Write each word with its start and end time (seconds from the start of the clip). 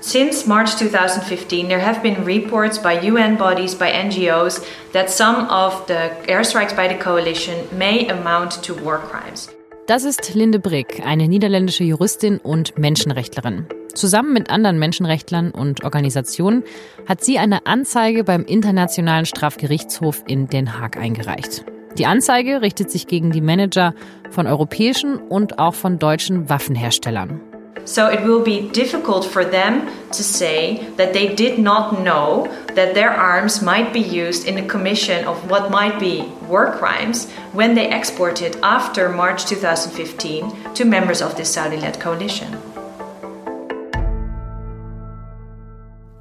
Since 0.00 0.46
March 0.46 0.76
2015, 0.76 1.68
there 1.68 1.80
have 1.80 2.02
been 2.02 2.24
reports 2.24 2.78
by 2.78 3.00
UN 3.00 3.36
bodies, 3.36 3.74
by 3.74 3.90
NGOs, 3.90 4.64
that 4.92 5.10
some 5.10 5.48
of 5.48 5.86
the 5.86 6.10
airstrikes 6.28 6.76
by 6.76 6.86
the 6.86 6.94
coalition 6.94 7.66
may 7.76 8.06
amount 8.08 8.62
to 8.62 8.74
war 8.74 8.98
crimes. 8.98 9.48
Das 9.86 10.04
ist 10.04 10.34
Linde 10.34 10.58
Brick, 10.58 11.02
eine 11.04 11.28
niederländische 11.28 11.84
Juristin 11.84 12.38
und 12.38 12.76
Menschenrechtlerin. 12.76 13.66
Zusammen 13.94 14.32
mit 14.32 14.50
anderen 14.50 14.78
Menschenrechtlern 14.78 15.52
und 15.52 15.84
Organisationen 15.84 16.64
hat 17.08 17.24
sie 17.24 17.38
eine 17.38 17.66
Anzeige 17.66 18.24
beim 18.24 18.44
Internationalen 18.44 19.26
Strafgerichtshof 19.26 20.22
in 20.26 20.48
Den 20.48 20.78
Haag 20.78 20.96
eingereicht. 20.96 21.64
Die 21.98 22.04
Anzeige 22.04 22.60
richtet 22.60 22.90
sich 22.90 23.06
gegen 23.06 23.30
die 23.30 23.40
Manager 23.40 23.94
von 24.30 24.46
europäischen 24.46 25.16
und 25.16 25.58
auch 25.58 25.74
von 25.74 25.98
deutschen 25.98 26.50
Waffenherstellern. 26.50 27.40
So 27.84 28.08
it 28.08 28.22
will 28.22 28.42
be 28.42 28.68
difficult 28.70 29.24
for 29.24 29.44
them 29.44 29.88
to 30.10 30.22
say 30.24 30.88
that 30.96 31.12
they 31.12 31.34
did 31.34 31.58
not 31.58 32.02
know 32.02 32.48
that 32.74 32.94
their 32.94 33.10
arms 33.10 33.62
might 33.62 33.92
be 33.92 34.00
used 34.00 34.46
in 34.46 34.56
the 34.56 34.66
commission 34.66 35.24
of 35.26 35.50
what 35.50 35.70
might 35.70 36.00
be 36.00 36.22
war 36.48 36.72
crimes 36.72 37.30
when 37.52 37.74
they 37.74 37.90
exported 37.92 38.56
after 38.62 39.08
March 39.08 39.44
2015 39.46 40.74
to 40.74 40.84
members 40.84 41.20
of 41.20 41.36
this 41.36 41.52
Saudi 41.52 41.76
led 41.76 42.00
coalition. 42.00 42.56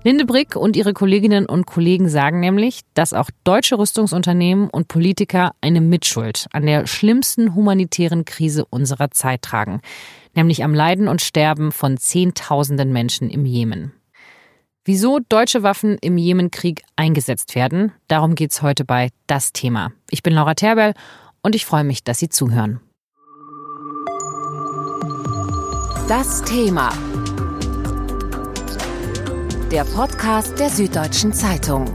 Linde 0.06 0.26
Brick 0.26 0.56
und 0.56 0.76
ihre 0.76 0.94
Kolleginnen 0.94 1.48
und 1.48 1.66
Kollegen 1.66 2.10
sagen 2.10 2.40
nämlich, 2.40 2.82
dass 2.94 3.12
auch 3.12 3.32
deutsche 3.44 3.80
Rüstungsunternehmen 3.80 4.70
und 4.70 4.88
Politiker 4.88 5.54
eine 5.62 5.82
Mitschuld 5.82 6.46
an 6.52 6.68
der 6.68 6.86
schlimmsten 6.86 7.56
humanitären 7.56 8.24
Krise 8.24 8.66
unserer 8.70 9.10
Zeit 9.10 9.42
tragen, 9.42 9.82
nämlich 10.36 10.64
am 10.64 10.74
Leiden 10.74 11.08
und 11.08 11.22
Sterben 11.22 11.72
von 11.72 11.98
Zehntausenden 11.98 12.92
Menschen 12.92 13.30
im 13.30 13.46
Jemen. 13.46 13.94
Wieso 14.84 15.20
deutsche 15.30 15.64
Waffen 15.64 15.98
im 16.02 16.18
Jemenkrieg 16.18 16.84
eingesetzt 16.96 17.56
werden, 17.56 17.92
darum 18.08 18.36
geht's 18.36 18.62
heute 18.62 18.86
bei 18.86 19.10
Das 19.28 19.52
Thema. 19.52 19.92
Ich 20.12 20.22
bin 20.22 20.34
Laura 20.34 20.54
Terbell 20.54 20.94
und 21.42 21.56
ich 21.56 21.66
freue 21.66 21.84
mich, 21.84 22.04
dass 22.04 22.20
Sie 22.20 22.30
zuhören. 22.30 22.80
Das 26.08 26.44
Thema 26.44 26.92
der 29.76 29.84
Podcast 29.84 30.58
der 30.58 30.70
Süddeutschen 30.70 31.34
Zeitung. 31.34 31.86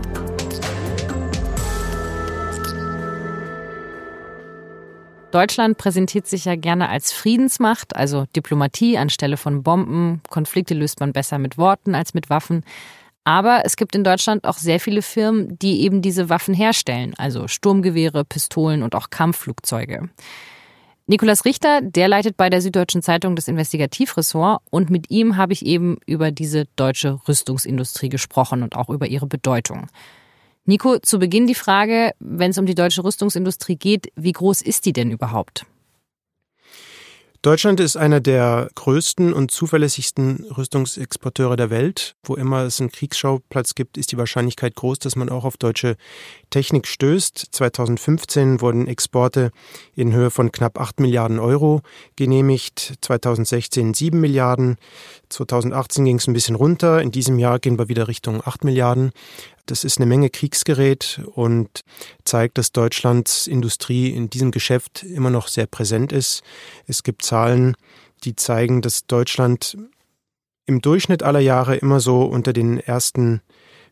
Deutschland 5.30 5.78
präsentiert 5.78 6.26
sich 6.26 6.44
ja 6.44 6.56
gerne 6.56 6.88
als 6.88 7.12
Friedensmacht, 7.12 7.94
also 7.94 8.24
Diplomatie 8.34 8.98
anstelle 8.98 9.36
von 9.36 9.62
Bomben. 9.62 10.22
Konflikte 10.28 10.74
löst 10.74 10.98
man 10.98 11.12
besser 11.12 11.38
mit 11.38 11.56
Worten 11.56 11.94
als 11.94 12.14
mit 12.14 12.30
Waffen. 12.30 12.64
Aber 13.22 13.62
es 13.64 13.76
gibt 13.76 13.94
in 13.94 14.02
Deutschland 14.02 14.44
auch 14.44 14.56
sehr 14.56 14.80
viele 14.80 15.02
Firmen, 15.02 15.56
die 15.58 15.82
eben 15.82 16.02
diese 16.02 16.30
Waffen 16.30 16.54
herstellen, 16.54 17.14
also 17.16 17.46
Sturmgewehre, 17.46 18.24
Pistolen 18.24 18.82
und 18.82 18.96
auch 18.96 19.10
Kampfflugzeuge. 19.10 20.08
Nikolas 21.06 21.44
Richter, 21.44 21.80
der 21.80 22.08
leitet 22.08 22.36
bei 22.36 22.50
der 22.50 22.62
Süddeutschen 22.62 23.02
Zeitung 23.02 23.36
das 23.36 23.48
Investigativressort 23.48 24.62
und 24.70 24.90
mit 24.90 25.10
ihm 25.10 25.36
habe 25.36 25.52
ich 25.52 25.64
eben 25.66 25.98
über 26.06 26.30
diese 26.30 26.66
deutsche 26.76 27.18
Rüstungsindustrie 27.28 28.08
gesprochen 28.08 28.62
und 28.62 28.74
auch 28.74 28.88
über 28.88 29.06
ihre 29.06 29.26
Bedeutung. 29.26 29.88
Nico, 30.66 30.98
zu 30.98 31.18
Beginn 31.18 31.46
die 31.46 31.54
Frage, 31.54 32.12
wenn 32.20 32.50
es 32.50 32.58
um 32.58 32.66
die 32.66 32.74
deutsche 32.74 33.02
Rüstungsindustrie 33.02 33.76
geht, 33.76 34.12
wie 34.16 34.32
groß 34.32 34.62
ist 34.62 34.86
die 34.86 34.92
denn 34.92 35.10
überhaupt? 35.10 35.66
Deutschland 37.42 37.80
ist 37.80 37.96
einer 37.96 38.20
der 38.20 38.68
größten 38.74 39.32
und 39.32 39.50
zuverlässigsten 39.50 40.44
Rüstungsexporteure 40.58 41.56
der 41.56 41.70
Welt. 41.70 42.14
Wo 42.22 42.34
immer 42.34 42.64
es 42.64 42.80
einen 42.80 42.90
Kriegsschauplatz 42.90 43.74
gibt, 43.74 43.96
ist 43.96 44.12
die 44.12 44.18
Wahrscheinlichkeit 44.18 44.74
groß, 44.74 44.98
dass 44.98 45.16
man 45.16 45.30
auch 45.30 45.46
auf 45.46 45.56
deutsche 45.56 45.96
Technik 46.50 46.86
stößt. 46.86 47.46
2015 47.50 48.60
wurden 48.60 48.86
Exporte 48.86 49.52
in 49.96 50.12
Höhe 50.12 50.30
von 50.30 50.52
knapp 50.52 50.78
8 50.78 51.00
Milliarden 51.00 51.38
Euro 51.38 51.80
genehmigt, 52.14 52.96
2016 53.00 53.94
7 53.94 54.20
Milliarden, 54.20 54.76
2018 55.30 56.04
ging 56.04 56.16
es 56.16 56.26
ein 56.26 56.34
bisschen 56.34 56.56
runter, 56.56 57.00
in 57.00 57.10
diesem 57.10 57.38
Jahr 57.38 57.58
gehen 57.58 57.78
wir 57.78 57.88
wieder 57.88 58.06
Richtung 58.06 58.42
8 58.44 58.64
Milliarden. 58.64 59.12
Das 59.70 59.84
ist 59.84 59.98
eine 59.98 60.06
Menge 60.06 60.30
Kriegsgerät 60.30 61.20
und 61.34 61.82
zeigt, 62.24 62.58
dass 62.58 62.72
Deutschlands 62.72 63.46
Industrie 63.46 64.08
in 64.08 64.28
diesem 64.28 64.50
Geschäft 64.50 65.04
immer 65.04 65.30
noch 65.30 65.46
sehr 65.46 65.66
präsent 65.66 66.10
ist. 66.10 66.42
Es 66.88 67.04
gibt 67.04 67.22
Zahlen, 67.22 67.76
die 68.24 68.34
zeigen, 68.34 68.82
dass 68.82 69.06
Deutschland 69.06 69.78
im 70.66 70.80
Durchschnitt 70.80 71.22
aller 71.22 71.38
Jahre 71.38 71.76
immer 71.76 72.00
so 72.00 72.22
unter 72.22 72.52
den 72.52 72.78
ersten 72.78 73.42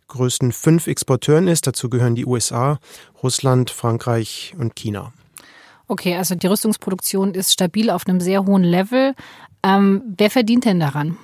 größten 0.09 0.50
fünf 0.50 0.89
Exporteuren 0.89 1.47
ist. 1.47 1.66
Dazu 1.66 1.89
gehören 1.89 2.16
die 2.16 2.27
USA, 2.27 2.81
Russland, 3.22 3.71
Frankreich 3.71 4.55
und 4.59 4.75
China. 4.75 5.12
Okay, 5.87 6.16
also 6.16 6.34
die 6.34 6.47
Rüstungsproduktion 6.49 7.34
ist 7.34 7.53
stabil 7.53 7.91
auf 7.91 8.06
einem 8.06 8.21
sehr 8.21 8.45
hohen 8.45 8.65
Level. 8.65 9.15
Ähm, 9.62 10.03
wer 10.16 10.31
verdient 10.31 10.65
denn 10.65 10.81
daran? 10.81 11.16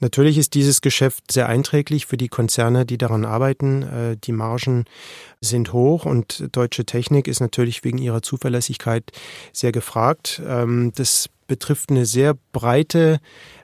Natürlich 0.00 0.38
ist 0.38 0.54
dieses 0.54 0.80
Geschäft 0.80 1.32
sehr 1.32 1.48
einträglich 1.48 2.06
für 2.06 2.16
die 2.16 2.28
Konzerne, 2.28 2.84
die 2.84 2.98
daran 2.98 3.24
arbeiten. 3.24 3.82
Äh, 3.82 4.16
die 4.16 4.32
Margen 4.32 4.84
sind 5.40 5.72
hoch 5.72 6.04
und 6.04 6.48
deutsche 6.52 6.84
Technik 6.84 7.28
ist 7.28 7.40
natürlich 7.40 7.84
wegen 7.84 7.98
ihrer 7.98 8.22
Zuverlässigkeit 8.22 9.10
sehr 9.52 9.72
gefragt. 9.72 10.42
Ähm, 10.46 10.92
das 10.94 11.28
betrifft 11.46 11.90
eine 11.90 12.06
sehr 12.06 12.34
breite 12.52 13.20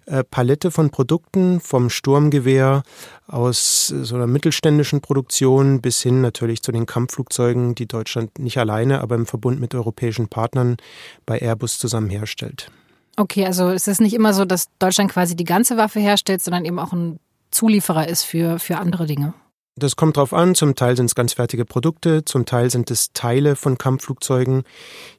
äh, 0.06 0.24
Palette 0.24 0.70
von 0.70 0.90
Produkten, 0.90 1.60
vom 1.60 1.88
Sturmgewehr 1.90 2.82
aus 3.26 3.86
so 3.86 4.14
einer 4.14 4.26
mittelständischen 4.26 5.00
Produktion 5.00 5.80
bis 5.80 6.02
hin 6.02 6.20
natürlich 6.20 6.62
zu 6.62 6.72
den 6.72 6.86
Kampfflugzeugen, 6.86 7.74
die 7.74 7.86
Deutschland 7.86 8.38
nicht 8.38 8.58
alleine, 8.58 9.00
aber 9.00 9.14
im 9.14 9.26
Verbund 9.26 9.60
mit 9.60 9.74
europäischen 9.74 10.28
Partnern 10.28 10.76
bei 11.26 11.38
Airbus 11.40 11.78
zusammen 11.78 12.10
herstellt. 12.10 12.70
Okay, 13.20 13.44
also 13.44 13.68
es 13.68 13.86
ist 13.86 14.00
nicht 14.00 14.14
immer 14.14 14.32
so, 14.32 14.46
dass 14.46 14.68
Deutschland 14.78 15.12
quasi 15.12 15.36
die 15.36 15.44
ganze 15.44 15.76
Waffe 15.76 16.00
herstellt, 16.00 16.42
sondern 16.42 16.64
eben 16.64 16.78
auch 16.78 16.94
ein 16.94 17.20
Zulieferer 17.50 18.08
ist 18.08 18.22
für, 18.22 18.58
für 18.58 18.78
andere 18.78 19.04
Dinge. 19.04 19.34
Das 19.76 19.94
kommt 19.94 20.16
drauf 20.16 20.32
an. 20.32 20.54
Zum 20.54 20.74
Teil 20.74 20.96
sind 20.96 21.04
es 21.04 21.14
ganz 21.14 21.34
fertige 21.34 21.66
Produkte, 21.66 22.24
zum 22.24 22.46
Teil 22.46 22.70
sind 22.70 22.90
es 22.90 23.12
Teile 23.12 23.56
von 23.56 23.76
Kampfflugzeugen, 23.76 24.62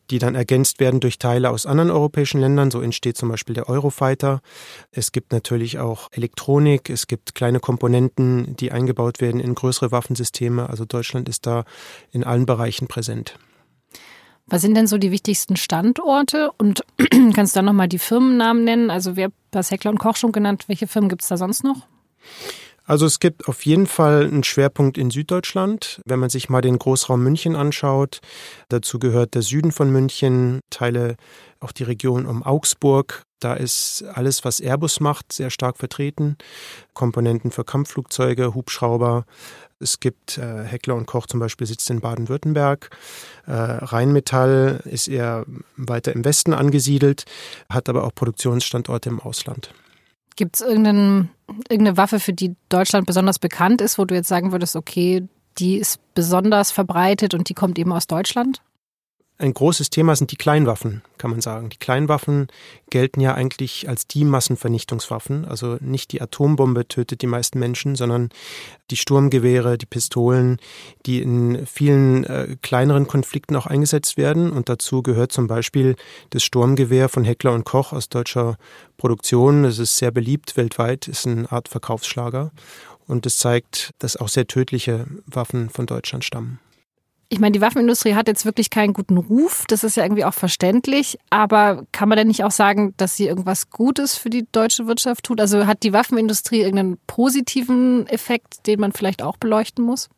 die 0.10 0.18
dann 0.18 0.34
ergänzt 0.34 0.80
werden 0.80 1.00
durch 1.00 1.20
Teile 1.20 1.52
aus 1.52 1.68
anderen 1.68 1.92
europäischen 1.92 2.42
Ländern. 2.42 2.72
So 2.72 2.82
entsteht 2.82 3.18
zum 3.18 3.30
Beispiel 3.30 3.54
der 3.54 3.70
Eurofighter. 3.70 4.42
Es 4.92 5.12
gibt 5.12 5.32
natürlich 5.32 5.78
auch 5.78 6.08
Elektronik, 6.12 6.90
es 6.90 7.06
gibt 7.06 7.36
kleine 7.36 7.60
Komponenten, 7.60 8.56
die 8.56 8.72
eingebaut 8.72 9.22
werden 9.22 9.40
in 9.40 9.54
größere 9.54 9.92
Waffensysteme. 9.92 10.68
Also 10.68 10.86
Deutschland 10.86 11.30
ist 11.30 11.46
da 11.46 11.66
in 12.12 12.24
allen 12.24 12.48
Bereichen 12.48 12.88
präsent. 12.88 13.38
Was 14.52 14.62
sind 14.62 14.76
denn 14.76 14.86
so 14.86 14.98
die 14.98 15.12
wichtigsten 15.12 15.56
Standorte? 15.56 16.52
Und 16.58 16.84
kannst 17.34 17.56
du 17.56 17.60
dann 17.60 17.66
nochmal 17.66 17.88
die 17.88 18.00
Firmennamen 18.00 18.66
nennen? 18.66 18.90
Also 18.92 19.16
wer 19.16 19.30
das 19.50 19.72
Heckler 19.72 19.92
und 19.92 19.98
Koch 19.98 20.18
schon 20.18 20.34
genannt, 20.34 20.66
welche 20.68 20.88
Firmen 20.88 21.10
gibt 21.10 21.22
es 21.22 21.30
da 21.30 21.38
sonst 21.38 21.64
noch? 21.64 21.88
Also 22.84 23.06
es 23.06 23.22
gibt 23.22 23.48
auf 23.48 23.66
jeden 23.66 23.88
Fall 23.88 24.26
einen 24.26 24.44
Schwerpunkt 24.44 24.98
in 24.98 25.10
Süddeutschland. 25.10 26.02
Wenn 26.06 26.20
man 26.20 26.30
sich 26.30 26.50
mal 26.50 26.60
den 26.60 26.78
Großraum 26.78 27.24
München 27.24 27.56
anschaut, 27.56 28.20
dazu 28.68 29.00
gehört 29.00 29.36
der 29.36 29.42
Süden 29.42 29.72
von 29.72 29.90
München, 29.90 30.60
Teile 30.70 31.16
auch 31.62 31.72
die 31.72 31.84
Region 31.84 32.26
um 32.26 32.44
Augsburg. 32.44 33.24
Da 33.40 33.54
ist 33.54 34.04
alles, 34.04 34.44
was 34.44 34.60
Airbus 34.60 35.00
macht, 35.00 35.32
sehr 35.32 35.50
stark 35.50 35.78
vertreten. 35.78 36.36
Komponenten 36.94 37.52
für 37.52 37.64
Kampfflugzeuge, 37.64 38.54
Hubschrauber, 38.54 39.26
es 39.82 40.00
gibt 40.00 40.38
äh, 40.38 40.64
Heckler 40.64 40.96
und 40.96 41.06
Koch 41.06 41.28
zum 41.28 41.40
Beispiel 41.40 41.68
sitzt 41.68 41.90
in 41.90 42.02
Baden-Württemberg. 42.02 42.90
Äh, 43.48 43.52
Rheinmetall 43.52 44.82
ist 44.86 45.08
eher 45.08 45.46
weiter 45.78 46.14
im 46.14 46.24
Westen 46.24 46.54
angesiedelt, 46.54 47.26
hat 47.70 47.90
aber 47.90 48.04
auch 48.04 48.14
Produktionsstandorte 48.14 49.10
im 49.10 49.20
Ausland. 49.20 49.74
Gibt 50.36 50.56
es 50.56 50.62
irgendeine 50.62 51.28
Waffe, 51.98 52.20
für 52.20 52.34
die 52.34 52.56
Deutschland 52.70 53.06
besonders 53.06 53.40
bekannt 53.40 53.82
ist, 53.82 53.98
wo 53.98 54.06
du 54.06 54.16
jetzt 54.16 54.30
sagen 54.30 54.52
würdest, 54.52 54.76
okay, 54.76 55.28
die 55.58 55.78
ist 55.78 56.00
besonders 56.14 56.72
verbreitet 56.72 57.34
und 57.34 57.50
die 57.50 57.54
kommt 57.54 57.78
eben 57.78 57.92
aus 57.92 58.08
Deutschland? 58.08 58.62
Ein 59.42 59.56
großes 59.56 59.90
Thema 59.90 60.16
sind 60.16 60.32
die 60.32 60.36
Kleinwaffen, 60.36 61.02
kann 61.18 61.32
man 61.32 61.42
sagen. 61.42 61.70
Die 61.70 61.78
Kleinwaffen 61.78 62.46
gelten 62.92 63.22
ja 63.22 63.34
eigentlich 63.34 63.90
als 63.90 64.06
die 64.06 64.24
Massenvernichtungswaffen. 64.24 65.46
Also 65.46 65.78
nicht 65.80 66.12
die 66.12 66.22
Atombombe 66.22 66.88
tötet 66.88 67.24
die 67.24 67.28
meisten 67.28 67.58
Menschen, 67.58 67.96
sondern 67.96 68.30
die 68.92 68.98
Sturmgewehre, 68.98 69.80
die 69.80 69.88
Pistolen, 69.88 70.60
die 71.08 71.24
in 71.24 71.66
vielen 71.66 72.24
äh, 72.26 72.56
kleineren 72.62 73.08
Konflikten 73.08 73.56
auch 73.56 73.66
eingesetzt 73.66 74.16
werden. 74.16 74.52
Und 74.52 74.70
dazu 74.70 75.02
gehört 75.02 75.32
zum 75.32 75.48
Beispiel 75.48 75.96
das 76.30 76.44
Sturmgewehr 76.44 77.10
von 77.10 77.24
Heckler 77.24 77.54
und 77.54 77.64
Koch 77.64 77.94
aus 77.94 78.10
deutscher 78.10 78.58
Produktion. 78.98 79.66
Es 79.66 79.80
ist 79.80 79.98
sehr 79.98 80.12
beliebt 80.12 80.56
weltweit, 80.56 81.08
ist 81.08 81.26
eine 81.26 81.52
Art 81.52 81.68
Verkaufsschlager. 81.68 82.52
Und 83.08 83.26
es 83.26 83.40
zeigt, 83.40 83.90
dass 83.98 84.18
auch 84.18 84.30
sehr 84.30 84.46
tödliche 84.46 85.08
Waffen 85.26 85.72
von 85.72 85.88
Deutschland 85.88 86.24
stammen. 86.24 86.60
Ich 87.34 87.40
meine, 87.40 87.54
die 87.54 87.62
Waffenindustrie 87.62 88.14
hat 88.14 88.28
jetzt 88.28 88.44
wirklich 88.44 88.70
keinen 88.70 88.92
guten 88.92 89.16
Ruf. 89.16 89.64
Das 89.70 89.86
ist 89.86 89.96
ja 89.96 90.04
irgendwie 90.04 90.26
auch 90.26 90.34
verständlich. 90.34 91.18
Aber 91.30 91.86
kann 91.94 92.10
man 92.10 92.18
denn 92.18 92.28
nicht 92.28 92.44
auch 92.44 92.52
sagen, 92.52 92.94
dass 92.98 93.16
sie 93.16 93.26
irgendwas 93.26 93.70
Gutes 93.70 94.18
für 94.18 94.30
die 94.30 94.46
deutsche 94.52 94.86
Wirtschaft 94.86 95.24
tut? 95.24 95.40
Also 95.40 95.66
hat 95.66 95.84
die 95.84 95.94
Waffenindustrie 95.94 96.60
irgendeinen 96.60 96.98
positiven 97.08 98.06
Effekt, 98.08 98.68
den 98.68 98.82
man 98.82 98.92
vielleicht 98.92 99.22
auch 99.22 99.38
beleuchten 99.38 99.86
muss? 99.86 100.10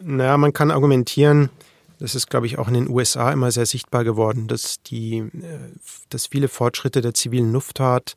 Naja, 0.00 0.38
man 0.38 0.54
kann 0.54 0.70
argumentieren, 0.70 1.50
das 1.98 2.14
ist, 2.14 2.30
glaube 2.30 2.46
ich, 2.46 2.58
auch 2.58 2.68
in 2.68 2.74
den 2.74 2.88
USA 2.88 3.30
immer 3.30 3.50
sehr 3.50 3.66
sichtbar 3.66 4.02
geworden, 4.02 4.48
dass 4.48 4.82
die, 4.82 5.18
äh, 5.18 5.28
dass 6.08 6.28
viele 6.28 6.48
Fortschritte 6.48 7.02
der 7.02 7.12
zivilen 7.12 7.52
Luftfahrt 7.52 8.16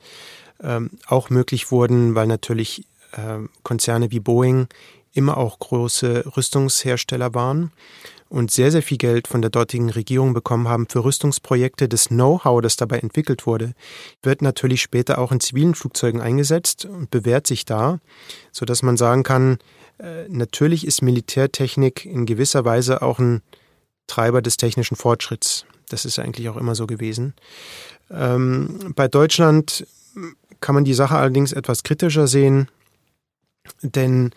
ähm, 0.63 0.91
auch 1.07 1.29
möglich 1.29 1.71
wurden, 1.71 2.15
weil 2.15 2.27
natürlich 2.27 2.85
äh, 3.11 3.39
Konzerne 3.63 4.11
wie 4.11 4.21
Boeing 4.21 4.69
immer 5.13 5.37
auch 5.37 5.59
große 5.59 6.25
Rüstungshersteller 6.35 7.33
waren 7.33 7.71
und 8.29 8.49
sehr, 8.49 8.71
sehr 8.71 8.81
viel 8.81 8.97
Geld 8.97 9.27
von 9.27 9.41
der 9.41 9.51
dortigen 9.51 9.89
Regierung 9.89 10.33
bekommen 10.33 10.69
haben 10.69 10.87
für 10.87 11.03
Rüstungsprojekte. 11.03 11.89
Das 11.89 12.07
Know-how, 12.07 12.61
das 12.61 12.77
dabei 12.77 12.99
entwickelt 12.99 13.45
wurde, 13.45 13.73
wird 14.23 14.41
natürlich 14.41 14.81
später 14.81 15.17
auch 15.17 15.33
in 15.33 15.41
zivilen 15.41 15.75
Flugzeugen 15.75 16.21
eingesetzt 16.21 16.85
und 16.85 17.11
bewährt 17.11 17.45
sich 17.45 17.65
da, 17.65 17.99
so 18.51 18.65
dass 18.65 18.83
man 18.83 18.95
sagen 18.95 19.23
kann, 19.23 19.59
äh, 19.99 20.29
natürlich 20.29 20.87
ist 20.87 21.01
Militärtechnik 21.01 22.05
in 22.05 22.25
gewisser 22.25 22.63
Weise 22.63 23.01
auch 23.01 23.19
ein 23.19 23.41
Treiber 24.07 24.41
des 24.41 24.55
technischen 24.55 24.95
Fortschritts. 24.95 25.65
Das 25.89 26.05
ist 26.05 26.17
eigentlich 26.17 26.47
auch 26.47 26.57
immer 26.57 26.75
so 26.75 26.87
gewesen. 26.87 27.33
Ähm, 28.09 28.93
bei 28.95 29.09
Deutschland 29.09 29.85
kann 30.61 30.75
man 30.75 30.85
die 30.85 30.93
Sache 30.93 31.17
allerdings 31.17 31.51
etwas 31.51 31.83
kritischer 31.83 32.27
sehen, 32.27 32.69
denn 33.81 34.31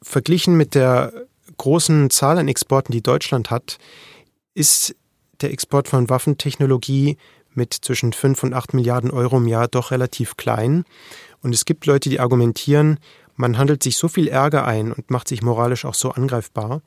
verglichen 0.00 0.56
mit 0.56 0.74
der 0.74 1.12
großen 1.56 2.10
Zahl 2.10 2.38
an 2.38 2.48
Exporten, 2.48 2.92
die 2.92 3.02
Deutschland 3.02 3.50
hat, 3.50 3.78
ist 4.54 4.94
der 5.40 5.52
Export 5.52 5.88
von 5.88 6.08
Waffentechnologie 6.08 7.16
mit 7.54 7.74
zwischen 7.74 8.12
5 8.12 8.44
und 8.44 8.54
8 8.54 8.74
Milliarden 8.74 9.10
Euro 9.10 9.38
im 9.38 9.46
Jahr 9.46 9.68
doch 9.68 9.90
relativ 9.90 10.36
klein. 10.36 10.84
Und 11.42 11.54
es 11.54 11.64
gibt 11.64 11.86
Leute, 11.86 12.08
die 12.08 12.20
argumentieren, 12.20 12.98
man 13.34 13.58
handelt 13.58 13.82
sich 13.82 13.96
so 13.96 14.08
viel 14.08 14.28
Ärger 14.28 14.66
ein 14.66 14.92
und 14.92 15.10
macht 15.10 15.28
sich 15.28 15.42
moralisch 15.42 15.84
auch 15.84 15.94
so 15.94 16.10
angreifbar. 16.10 16.82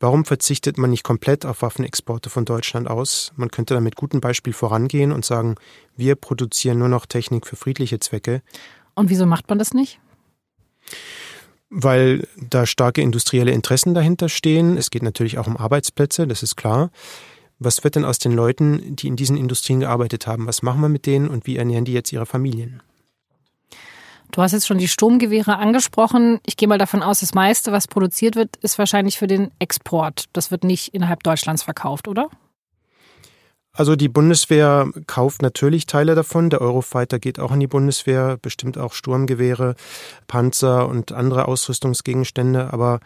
Warum 0.00 0.24
verzichtet 0.24 0.76
man 0.76 0.90
nicht 0.90 1.04
komplett 1.04 1.46
auf 1.46 1.62
Waffenexporte 1.62 2.30
von 2.30 2.44
Deutschland 2.44 2.88
aus? 2.88 3.32
Man 3.36 3.50
könnte 3.50 3.74
da 3.74 3.80
mit 3.80 3.96
gutem 3.96 4.20
Beispiel 4.20 4.52
vorangehen 4.52 5.12
und 5.12 5.24
sagen, 5.24 5.54
wir 5.96 6.16
produzieren 6.16 6.78
nur 6.78 6.88
noch 6.88 7.06
Technik 7.06 7.46
für 7.46 7.56
friedliche 7.56 8.00
Zwecke. 8.00 8.42
Und 8.94 9.08
wieso 9.08 9.24
macht 9.24 9.48
man 9.48 9.58
das 9.58 9.72
nicht? 9.72 10.00
Weil 11.74 12.28
da 12.36 12.66
starke 12.66 13.02
industrielle 13.02 13.50
Interessen 13.50 13.94
dahinter 13.94 14.28
stehen. 14.28 14.76
Es 14.76 14.90
geht 14.90 15.02
natürlich 15.02 15.38
auch 15.38 15.48
um 15.48 15.56
Arbeitsplätze, 15.56 16.26
das 16.26 16.44
ist 16.44 16.56
klar. 16.56 16.90
Was 17.58 17.82
wird 17.82 17.96
denn 17.96 18.04
aus 18.04 18.18
den 18.18 18.32
Leuten, 18.32 18.94
die 18.94 19.08
in 19.08 19.16
diesen 19.16 19.36
Industrien 19.36 19.80
gearbeitet 19.80 20.26
haben? 20.26 20.46
Was 20.46 20.62
machen 20.62 20.80
wir 20.80 20.88
mit 20.88 21.04
denen 21.06 21.28
und 21.28 21.46
wie 21.46 21.56
ernähren 21.56 21.84
die 21.84 21.92
jetzt 21.92 22.12
ihre 22.12 22.26
Familien? 22.26 22.80
Du 24.30 24.42
hast 24.42 24.52
jetzt 24.52 24.66
schon 24.66 24.78
die 24.78 24.88
Sturmgewehre 24.88 25.56
angesprochen. 25.56 26.40
Ich 26.46 26.56
gehe 26.56 26.68
mal 26.68 26.78
davon 26.78 27.02
aus, 27.02 27.20
das 27.20 27.34
meiste, 27.34 27.72
was 27.72 27.88
produziert 27.88 28.36
wird, 28.36 28.56
ist 28.56 28.78
wahrscheinlich 28.78 29.18
für 29.18 29.26
den 29.26 29.50
Export. 29.58 30.24
Das 30.32 30.50
wird 30.50 30.64
nicht 30.64 30.94
innerhalb 30.94 31.22
Deutschlands 31.22 31.62
verkauft, 31.62 32.08
oder? 32.08 32.28
Also 33.76 33.96
die 33.96 34.08
Bundeswehr 34.08 34.88
kauft 35.08 35.42
natürlich 35.42 35.86
Teile 35.86 36.14
davon. 36.14 36.48
Der 36.48 36.60
Eurofighter 36.60 37.18
geht 37.18 37.40
auch 37.40 37.50
in 37.50 37.58
die 37.58 37.66
Bundeswehr, 37.66 38.38
bestimmt 38.40 38.78
auch 38.78 38.92
Sturmgewehre, 38.92 39.74
Panzer 40.28 40.88
und 40.88 41.10
andere 41.10 41.48
Ausrüstungsgegenstände. 41.48 42.72
Aber 42.72 43.00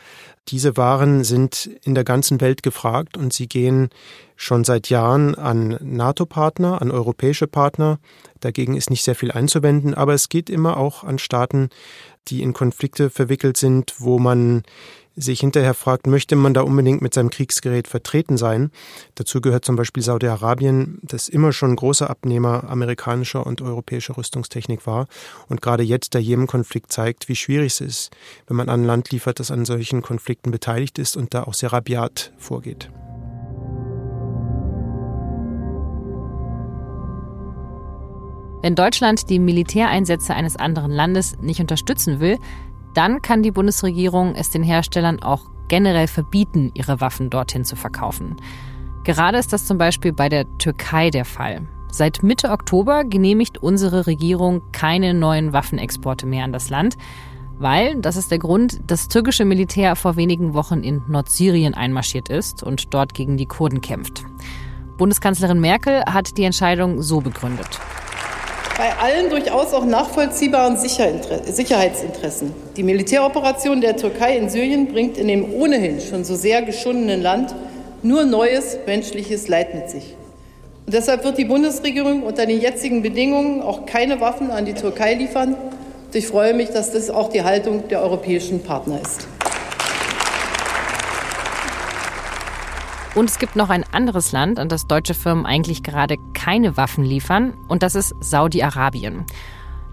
diese 0.48 0.76
Waren 0.76 1.24
sind 1.24 1.70
in 1.82 1.94
der 1.94 2.04
ganzen 2.04 2.42
Welt 2.42 2.62
gefragt 2.62 3.16
und 3.16 3.32
sie 3.32 3.48
gehen 3.48 3.88
schon 4.36 4.62
seit 4.64 4.90
Jahren 4.90 5.34
an 5.34 5.78
NATO-Partner, 5.80 6.82
an 6.82 6.90
europäische 6.90 7.46
Partner. 7.46 7.98
Dagegen 8.40 8.76
ist 8.76 8.90
nicht 8.90 9.04
sehr 9.04 9.14
viel 9.14 9.32
einzuwenden, 9.32 9.94
aber 9.94 10.12
es 10.12 10.28
geht 10.28 10.50
immer 10.50 10.76
auch 10.76 11.02
an 11.02 11.18
Staaten, 11.18 11.70
die 12.28 12.42
in 12.42 12.52
Konflikte 12.52 13.08
verwickelt 13.08 13.56
sind, 13.56 13.94
wo 13.98 14.18
man 14.18 14.64
sich 15.18 15.40
hinterher 15.40 15.74
fragt, 15.74 16.06
möchte 16.06 16.36
man 16.36 16.54
da 16.54 16.62
unbedingt 16.62 17.02
mit 17.02 17.12
seinem 17.12 17.30
Kriegsgerät 17.30 17.88
vertreten 17.88 18.36
sein? 18.36 18.70
Dazu 19.16 19.40
gehört 19.40 19.64
zum 19.64 19.76
Beispiel 19.76 20.02
Saudi-Arabien, 20.02 20.98
das 21.02 21.28
immer 21.28 21.52
schon 21.52 21.76
großer 21.76 22.08
Abnehmer 22.08 22.64
amerikanischer 22.68 23.46
und 23.46 23.60
europäischer 23.60 24.16
Rüstungstechnik 24.16 24.86
war. 24.86 25.06
Und 25.48 25.60
gerade 25.60 25.82
jetzt 25.82 26.14
der 26.14 26.22
Jemen-Konflikt 26.22 26.92
zeigt, 26.92 27.28
wie 27.28 27.36
schwierig 27.36 27.74
es 27.74 27.80
ist, 27.80 28.10
wenn 28.46 28.56
man 28.56 28.68
an 28.68 28.84
Land 28.84 29.10
liefert, 29.10 29.40
das 29.40 29.50
an 29.50 29.64
solchen 29.64 30.02
Konflikten 30.02 30.50
beteiligt 30.50 30.98
ist 30.98 31.16
und 31.16 31.34
da 31.34 31.44
auch 31.44 31.54
sehr 31.54 31.72
rabiat 31.72 32.32
vorgeht. 32.38 32.90
Wenn 38.60 38.74
Deutschland 38.74 39.30
die 39.30 39.38
Militäreinsätze 39.38 40.34
eines 40.34 40.56
anderen 40.56 40.90
Landes 40.90 41.36
nicht 41.40 41.60
unterstützen 41.60 42.18
will, 42.18 42.38
dann 42.94 43.22
kann 43.22 43.42
die 43.42 43.50
Bundesregierung 43.50 44.34
es 44.34 44.50
den 44.50 44.62
Herstellern 44.62 45.22
auch 45.22 45.42
generell 45.68 46.08
verbieten, 46.08 46.70
ihre 46.74 47.00
Waffen 47.00 47.30
dorthin 47.30 47.64
zu 47.64 47.76
verkaufen. 47.76 48.36
Gerade 49.04 49.38
ist 49.38 49.52
das 49.52 49.66
zum 49.66 49.78
Beispiel 49.78 50.12
bei 50.12 50.28
der 50.28 50.46
Türkei 50.58 51.10
der 51.10 51.24
Fall. 51.24 51.62
Seit 51.90 52.22
Mitte 52.22 52.50
Oktober 52.50 53.04
genehmigt 53.04 53.58
unsere 53.58 54.06
Regierung 54.06 54.62
keine 54.72 55.14
neuen 55.14 55.52
Waffenexporte 55.52 56.26
mehr 56.26 56.44
an 56.44 56.52
das 56.52 56.70
Land, 56.70 56.96
weil, 57.58 57.96
das 58.00 58.16
ist 58.16 58.30
der 58.30 58.38
Grund, 58.38 58.78
das 58.86 59.08
türkische 59.08 59.44
Militär 59.44 59.96
vor 59.96 60.16
wenigen 60.16 60.54
Wochen 60.54 60.80
in 60.80 61.02
Nordsyrien 61.08 61.74
einmarschiert 61.74 62.28
ist 62.28 62.62
und 62.62 62.94
dort 62.94 63.14
gegen 63.14 63.36
die 63.36 63.46
Kurden 63.46 63.80
kämpft. 63.80 64.24
Bundeskanzlerin 64.96 65.60
Merkel 65.60 66.04
hat 66.04 66.36
die 66.36 66.44
Entscheidung 66.44 67.02
so 67.02 67.20
begründet 67.20 67.80
bei 68.78 68.96
allen 68.96 69.28
durchaus 69.28 69.74
auch 69.74 69.84
nachvollziehbaren 69.84 70.76
Sicherheitsinteressen. 70.76 72.54
Die 72.76 72.84
Militäroperation 72.84 73.80
der 73.80 73.96
Türkei 73.96 74.38
in 74.38 74.48
Syrien 74.48 74.86
bringt 74.86 75.18
in 75.18 75.26
dem 75.26 75.52
ohnehin 75.52 76.00
schon 76.00 76.24
so 76.24 76.36
sehr 76.36 76.62
geschundenen 76.62 77.20
Land 77.20 77.54
nur 78.04 78.24
neues 78.24 78.78
menschliches 78.86 79.48
Leid 79.48 79.74
mit 79.74 79.90
sich. 79.90 80.14
Und 80.86 80.94
deshalb 80.94 81.24
wird 81.24 81.38
die 81.38 81.44
Bundesregierung 81.44 82.22
unter 82.22 82.46
den 82.46 82.60
jetzigen 82.60 83.02
Bedingungen 83.02 83.62
auch 83.62 83.84
keine 83.84 84.20
Waffen 84.20 84.52
an 84.52 84.64
die 84.64 84.74
Türkei 84.74 85.14
liefern. 85.14 85.54
Und 85.54 86.14
ich 86.14 86.28
freue 86.28 86.54
mich, 86.54 86.70
dass 86.70 86.92
das 86.92 87.10
auch 87.10 87.30
die 87.30 87.42
Haltung 87.42 87.88
der 87.88 88.00
europäischen 88.00 88.62
Partner 88.62 89.00
ist. 89.02 89.26
Und 93.14 93.30
es 93.30 93.38
gibt 93.38 93.56
noch 93.56 93.70
ein 93.70 93.84
anderes 93.92 94.32
Land, 94.32 94.58
an 94.58 94.68
das 94.68 94.86
deutsche 94.86 95.14
Firmen 95.14 95.46
eigentlich 95.46 95.82
gerade 95.82 96.16
keine 96.34 96.76
Waffen 96.76 97.04
liefern, 97.04 97.54
und 97.66 97.82
das 97.82 97.94
ist 97.94 98.14
Saudi-Arabien. 98.20 99.24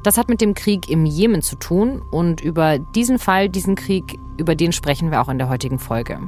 Das 0.04 0.18
hat 0.18 0.30
mit 0.30 0.42
dem 0.42 0.54
Krieg 0.54 0.90
im 0.90 1.06
Jemen 1.06 1.42
zu 1.42 1.56
tun 1.56 2.04
und 2.12 2.40
über 2.40 2.78
diesen 2.78 3.18
Fall, 3.18 3.50
diesen 3.50 3.76
Krieg, 3.76 4.20
über 4.38 4.54
den 4.54 4.72
sprechen 4.72 5.10
wir 5.10 5.22
auch 5.22 5.30
in 5.30 5.40
der 5.40 5.50
heutigen 5.50 5.80
Folge. 5.80 6.20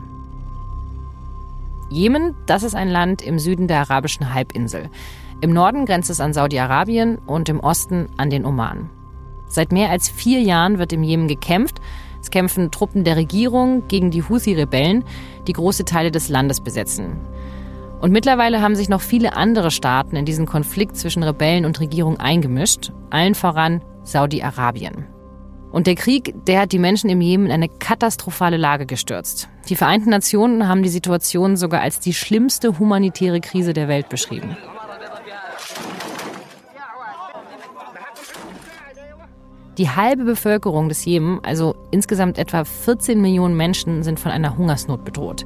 Jemen, 1.89 2.35
das 2.47 2.63
ist 2.63 2.73
ein 2.73 2.89
Land 2.89 3.21
im 3.21 3.37
Süden 3.37 3.67
der 3.67 3.81
arabischen 3.81 4.33
Halbinsel. 4.33 4.89
Im 5.41 5.51
Norden 5.51 5.85
grenzt 5.85 6.09
es 6.09 6.19
an 6.19 6.33
Saudi-Arabien 6.33 7.19
und 7.27 7.49
im 7.49 7.59
Osten 7.59 8.09
an 8.17 8.31
den 8.31 8.45
Oman. 8.45 8.89
Seit 9.47 9.71
mehr 9.71 9.91
als 9.91 10.09
vier 10.09 10.41
Jahren 10.41 10.79
wird 10.79 10.91
im 10.91 11.03
Jemen 11.03 11.27
gekämpft 11.27 11.79
es 12.27 12.31
kämpfen 12.31 12.71
Truppen 12.71 13.05
der 13.05 13.15
Regierung 13.15 13.87
gegen 13.87 14.11
die 14.11 14.21
Houthi-Rebellen, 14.21 15.05
die 15.47 15.53
große 15.53 15.85
Teile 15.85 16.11
des 16.11 16.27
Landes 16.27 16.59
besetzen. 16.59 17.15
Und 18.01 18.11
mittlerweile 18.11 18.61
haben 18.61 18.75
sich 18.75 18.89
noch 18.89 18.99
viele 18.99 19.37
andere 19.37 19.71
Staaten 19.71 20.17
in 20.17 20.25
diesen 20.25 20.45
Konflikt 20.45 20.97
zwischen 20.97 21.23
Rebellen 21.23 21.65
und 21.65 21.79
Regierung 21.79 22.17
eingemischt, 22.19 22.91
allen 23.09 23.33
voran 23.33 23.81
Saudi-Arabien. 24.03 25.05
Und 25.71 25.87
der 25.87 25.95
Krieg, 25.95 26.33
der 26.45 26.61
hat 26.61 26.73
die 26.73 26.79
Menschen 26.79 27.09
im 27.09 27.21
Jemen 27.21 27.45
in 27.45 27.51
eine 27.53 27.69
katastrophale 27.69 28.57
Lage 28.57 28.85
gestürzt. 28.85 29.47
Die 29.69 29.75
Vereinten 29.75 30.09
Nationen 30.09 30.67
haben 30.67 30.83
die 30.83 30.89
Situation 30.89 31.55
sogar 31.55 31.81
als 31.81 32.01
die 32.01 32.13
schlimmste 32.13 32.77
humanitäre 32.77 33.39
Krise 33.39 33.73
der 33.73 33.87
Welt 33.87 34.09
beschrieben. 34.09 34.57
Die 39.77 39.91
halbe 39.91 40.23
Bevölkerung 40.23 40.89
des 40.89 41.05
Jemen, 41.05 41.39
also 41.43 41.75
insgesamt 41.91 42.39
etwa 42.39 42.63
14 42.63 43.21
Millionen 43.21 43.55
Menschen, 43.55 44.01
sind 44.01 44.19
von 44.19 44.31
einer 44.31 44.57
Hungersnot 44.57 45.05
bedroht. 45.05 45.45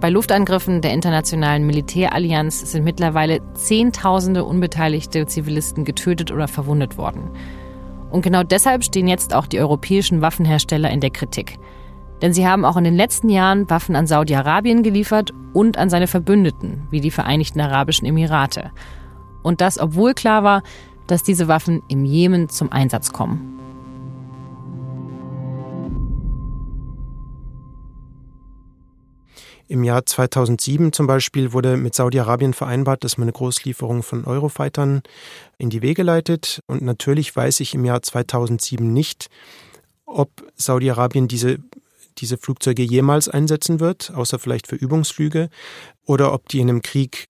Bei 0.00 0.10
Luftangriffen 0.10 0.82
der 0.82 0.92
internationalen 0.92 1.66
Militärallianz 1.66 2.72
sind 2.72 2.84
mittlerweile 2.84 3.40
Zehntausende 3.54 4.44
unbeteiligte 4.44 5.24
Zivilisten 5.24 5.86
getötet 5.86 6.30
oder 6.30 6.46
verwundet 6.46 6.98
worden. 6.98 7.30
Und 8.10 8.20
genau 8.20 8.42
deshalb 8.42 8.84
stehen 8.84 9.08
jetzt 9.08 9.34
auch 9.34 9.46
die 9.46 9.60
europäischen 9.60 10.20
Waffenhersteller 10.20 10.90
in 10.90 11.00
der 11.00 11.08
Kritik. 11.08 11.56
Denn 12.20 12.34
sie 12.34 12.46
haben 12.46 12.66
auch 12.66 12.76
in 12.76 12.84
den 12.84 12.96
letzten 12.96 13.30
Jahren 13.30 13.70
Waffen 13.70 13.96
an 13.96 14.06
Saudi-Arabien 14.06 14.82
geliefert 14.82 15.32
und 15.54 15.78
an 15.78 15.88
seine 15.88 16.06
Verbündeten, 16.06 16.86
wie 16.90 17.00
die 17.00 17.10
Vereinigten 17.10 17.62
Arabischen 17.62 18.06
Emirate. 18.06 18.72
Und 19.42 19.62
das, 19.62 19.78
obwohl 19.78 20.12
klar 20.12 20.44
war, 20.44 20.62
dass 21.06 21.22
diese 21.22 21.48
Waffen 21.48 21.82
im 21.88 22.04
Jemen 22.04 22.48
zum 22.50 22.70
Einsatz 22.70 23.12
kommen. 23.12 23.53
Im 29.66 29.82
Jahr 29.82 30.04
2007 30.04 30.92
zum 30.92 31.06
Beispiel 31.06 31.52
wurde 31.52 31.76
mit 31.76 31.94
Saudi-Arabien 31.94 32.52
vereinbart, 32.52 33.02
dass 33.02 33.16
man 33.16 33.24
eine 33.24 33.32
Großlieferung 33.32 34.02
von 34.02 34.24
Eurofightern 34.24 35.02
in 35.56 35.70
die 35.70 35.80
Wege 35.80 36.02
leitet. 36.02 36.62
Und 36.66 36.82
natürlich 36.82 37.34
weiß 37.34 37.60
ich 37.60 37.74
im 37.74 37.84
Jahr 37.84 38.02
2007 38.02 38.92
nicht, 38.92 39.30
ob 40.04 40.30
Saudi-Arabien 40.56 41.28
diese, 41.28 41.58
diese 42.18 42.36
Flugzeuge 42.36 42.82
jemals 42.82 43.28
einsetzen 43.28 43.80
wird, 43.80 44.12
außer 44.14 44.38
vielleicht 44.38 44.66
für 44.66 44.76
Übungsflüge, 44.76 45.48
oder 46.04 46.34
ob 46.34 46.48
die 46.48 46.60
in 46.60 46.68
einem 46.68 46.82
Krieg 46.82 47.28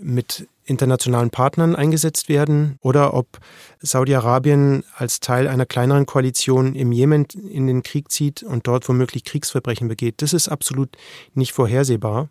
mit 0.00 0.48
internationalen 0.64 1.30
Partnern 1.30 1.76
eingesetzt 1.76 2.28
werden 2.28 2.78
oder 2.80 3.14
ob 3.14 3.38
Saudi-Arabien 3.80 4.84
als 4.96 5.20
Teil 5.20 5.46
einer 5.46 5.66
kleineren 5.66 6.06
Koalition 6.06 6.74
im 6.74 6.92
Jemen 6.92 7.26
in 7.48 7.66
den 7.66 7.82
Krieg 7.82 8.10
zieht 8.10 8.42
und 8.42 8.66
dort 8.66 8.88
womöglich 8.88 9.24
Kriegsverbrechen 9.24 9.88
begeht. 9.88 10.22
Das 10.22 10.32
ist 10.32 10.48
absolut 10.48 10.96
nicht 11.34 11.52
vorhersehbar. 11.52 12.28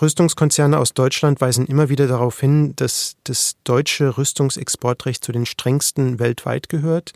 Rüstungskonzerne 0.00 0.78
aus 0.78 0.92
Deutschland 0.92 1.40
weisen 1.40 1.66
immer 1.66 1.88
wieder 1.88 2.06
darauf 2.06 2.40
hin, 2.40 2.74
dass 2.76 3.16
das 3.24 3.56
deutsche 3.64 4.18
Rüstungsexportrecht 4.18 5.24
zu 5.24 5.32
den 5.32 5.46
strengsten 5.46 6.18
weltweit 6.18 6.68
gehört, 6.68 7.12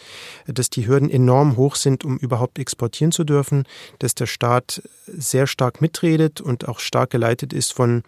dass 0.47 0.71
die 0.71 0.87
Hürden 0.87 1.11
enorm 1.11 1.57
hoch 1.57 1.77
sind, 1.77 2.05
um 2.05 2.17
überhaupt 2.17 2.59
exportieren 2.59 3.13
zu 3.13 3.25
dürfen, 3.25 3.65
dass 3.99 4.15
der 4.15 4.27
Staat 4.27 4.83
sehr 5.07 5.47
stark 5.47 5.81
mitredet 5.81 6.41
und 6.41 6.69
auch 6.69 6.79
stark 6.79 7.11
geleitet 7.11 7.53
ist 7.53 7.73
von 7.73 8.03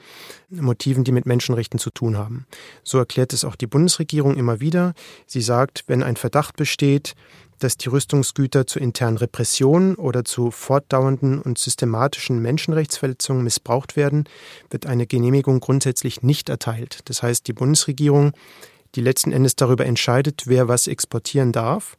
Motiven, 0.48 1.04
die 1.04 1.12
mit 1.12 1.26
Menschenrechten 1.26 1.78
zu 1.78 1.90
tun 1.90 2.16
haben. 2.16 2.46
So 2.82 2.98
erklärt 2.98 3.32
es 3.32 3.44
auch 3.44 3.56
die 3.56 3.66
Bundesregierung 3.66 4.36
immer 4.36 4.60
wieder. 4.60 4.94
Sie 5.26 5.42
sagt, 5.42 5.84
wenn 5.86 6.02
ein 6.02 6.16
Verdacht 6.16 6.56
besteht, 6.56 7.14
dass 7.62 7.76
die 7.76 7.88
Rüstungsgüter 7.88 8.66
zu 8.66 8.78
internen 8.78 9.16
Repressionen 9.16 9.94
oder 9.94 10.24
zu 10.24 10.50
fortdauernden 10.50 11.40
und 11.40 11.58
systematischen 11.58 12.40
Menschenrechtsverletzungen 12.40 13.44
missbraucht 13.44 13.96
werden, 13.96 14.24
wird 14.70 14.86
eine 14.86 15.06
Genehmigung 15.06 15.60
grundsätzlich 15.60 16.22
nicht 16.22 16.48
erteilt. 16.48 17.00
Das 17.04 17.22
heißt, 17.22 17.46
die 17.46 17.52
Bundesregierung, 17.52 18.32
die 18.94 19.00
letzten 19.00 19.32
Endes 19.32 19.56
darüber 19.56 19.86
entscheidet, 19.86 20.42
wer 20.46 20.68
was 20.68 20.86
exportieren 20.86 21.52
darf, 21.52 21.96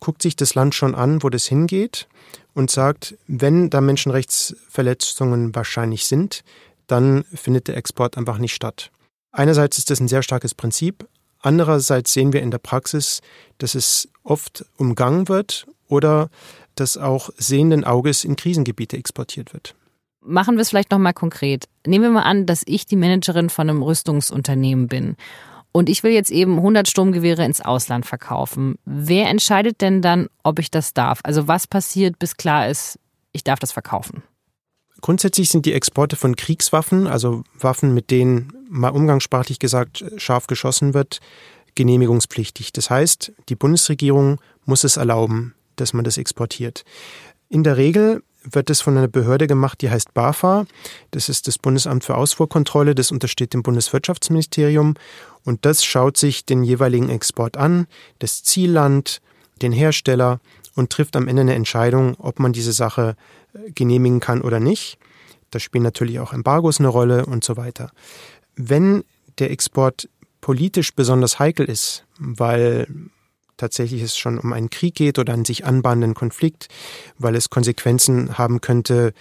guckt 0.00 0.22
sich 0.22 0.36
das 0.36 0.54
Land 0.54 0.74
schon 0.74 0.94
an, 0.94 1.22
wo 1.22 1.30
das 1.30 1.46
hingeht 1.46 2.08
und 2.54 2.70
sagt, 2.70 3.16
wenn 3.26 3.70
da 3.70 3.80
Menschenrechtsverletzungen 3.80 5.54
wahrscheinlich 5.54 6.06
sind, 6.06 6.44
dann 6.86 7.24
findet 7.34 7.68
der 7.68 7.76
Export 7.76 8.16
einfach 8.16 8.38
nicht 8.38 8.54
statt. 8.54 8.90
Einerseits 9.32 9.78
ist 9.78 9.90
das 9.90 10.00
ein 10.00 10.08
sehr 10.08 10.22
starkes 10.22 10.54
Prinzip, 10.54 11.06
Andererseits 11.46 12.12
sehen 12.12 12.32
wir 12.32 12.42
in 12.42 12.50
der 12.50 12.58
Praxis, 12.58 13.20
dass 13.58 13.76
es 13.76 14.08
oft 14.24 14.64
umgangen 14.78 15.28
wird 15.28 15.68
oder 15.86 16.28
dass 16.74 16.96
auch 16.96 17.30
sehenden 17.36 17.84
Auges 17.84 18.24
in 18.24 18.34
Krisengebiete 18.34 18.96
exportiert 18.96 19.52
wird. 19.52 19.76
Machen 20.20 20.56
wir 20.56 20.62
es 20.62 20.70
vielleicht 20.70 20.90
nochmal 20.90 21.14
konkret. 21.14 21.68
Nehmen 21.86 22.02
wir 22.02 22.10
mal 22.10 22.22
an, 22.22 22.46
dass 22.46 22.64
ich 22.66 22.84
die 22.86 22.96
Managerin 22.96 23.48
von 23.48 23.70
einem 23.70 23.80
Rüstungsunternehmen 23.84 24.88
bin. 24.88 25.14
Und 25.70 25.88
ich 25.88 26.02
will 26.02 26.10
jetzt 26.10 26.32
eben 26.32 26.56
100 26.56 26.88
Sturmgewehre 26.88 27.44
ins 27.44 27.60
Ausland 27.60 28.06
verkaufen. 28.06 28.74
Wer 28.84 29.28
entscheidet 29.28 29.80
denn 29.82 30.02
dann, 30.02 30.26
ob 30.42 30.58
ich 30.58 30.72
das 30.72 30.94
darf? 30.94 31.20
Also 31.22 31.46
was 31.46 31.68
passiert, 31.68 32.18
bis 32.18 32.36
klar 32.36 32.68
ist, 32.68 32.98
ich 33.30 33.44
darf 33.44 33.60
das 33.60 33.70
verkaufen? 33.70 34.24
Grundsätzlich 35.02 35.50
sind 35.50 35.66
die 35.66 35.72
Exporte 35.72 36.16
von 36.16 36.36
Kriegswaffen, 36.36 37.06
also 37.06 37.44
Waffen, 37.58 37.94
mit 37.94 38.10
denen 38.10 38.52
mal 38.68 38.88
umgangssprachlich 38.88 39.58
gesagt 39.58 40.04
scharf 40.16 40.46
geschossen 40.46 40.94
wird, 40.94 41.20
genehmigungspflichtig. 41.74 42.72
Das 42.72 42.90
heißt, 42.90 43.32
die 43.48 43.56
Bundesregierung 43.56 44.40
muss 44.64 44.84
es 44.84 44.96
erlauben, 44.96 45.54
dass 45.76 45.92
man 45.92 46.04
das 46.04 46.18
exportiert. 46.18 46.84
In 47.48 47.62
der 47.62 47.76
Regel 47.76 48.22
wird 48.42 48.70
es 48.70 48.80
von 48.80 48.96
einer 48.96 49.08
Behörde 49.08 49.46
gemacht, 49.46 49.80
die 49.82 49.90
heißt 49.90 50.14
BAFA. 50.14 50.66
Das 51.10 51.28
ist 51.28 51.46
das 51.46 51.58
Bundesamt 51.58 52.04
für 52.04 52.16
Ausfuhrkontrolle, 52.16 52.94
das 52.94 53.10
untersteht 53.10 53.54
dem 53.54 53.62
Bundeswirtschaftsministerium 53.62 54.94
und 55.44 55.64
das 55.64 55.84
schaut 55.84 56.16
sich 56.16 56.44
den 56.44 56.62
jeweiligen 56.64 57.10
Export 57.10 57.56
an, 57.56 57.86
das 58.18 58.42
Zielland, 58.42 59.20
den 59.62 59.72
Hersteller 59.72 60.40
und 60.74 60.90
trifft 60.90 61.16
am 61.16 61.28
Ende 61.28 61.42
eine 61.42 61.54
Entscheidung, 61.54 62.14
ob 62.18 62.38
man 62.38 62.52
diese 62.52 62.72
Sache 62.72 63.10
äh, 63.10 63.45
genehmigen 63.74 64.20
kann 64.20 64.42
oder 64.42 64.60
nicht. 64.60 64.98
Da 65.50 65.58
spielen 65.58 65.84
natürlich 65.84 66.20
auch 66.20 66.32
Embargos 66.32 66.80
eine 66.80 66.88
Rolle 66.88 67.26
und 67.26 67.44
so 67.44 67.56
weiter. 67.56 67.90
Wenn 68.56 69.04
der 69.38 69.50
Export 69.50 70.08
politisch 70.40 70.94
besonders 70.94 71.38
heikel 71.38 71.66
ist, 71.66 72.04
weil 72.18 72.86
tatsächlich 73.56 74.02
es 74.02 74.16
schon 74.16 74.38
um 74.38 74.52
einen 74.52 74.70
Krieg 74.70 74.94
geht 74.94 75.18
oder 75.18 75.32
einen 75.32 75.44
sich 75.44 75.64
anbahnenden 75.64 76.14
Konflikt, 76.14 76.68
weil 77.18 77.34
es 77.34 77.50
Konsequenzen 77.50 78.38
haben 78.38 78.60
könnte 78.60 79.12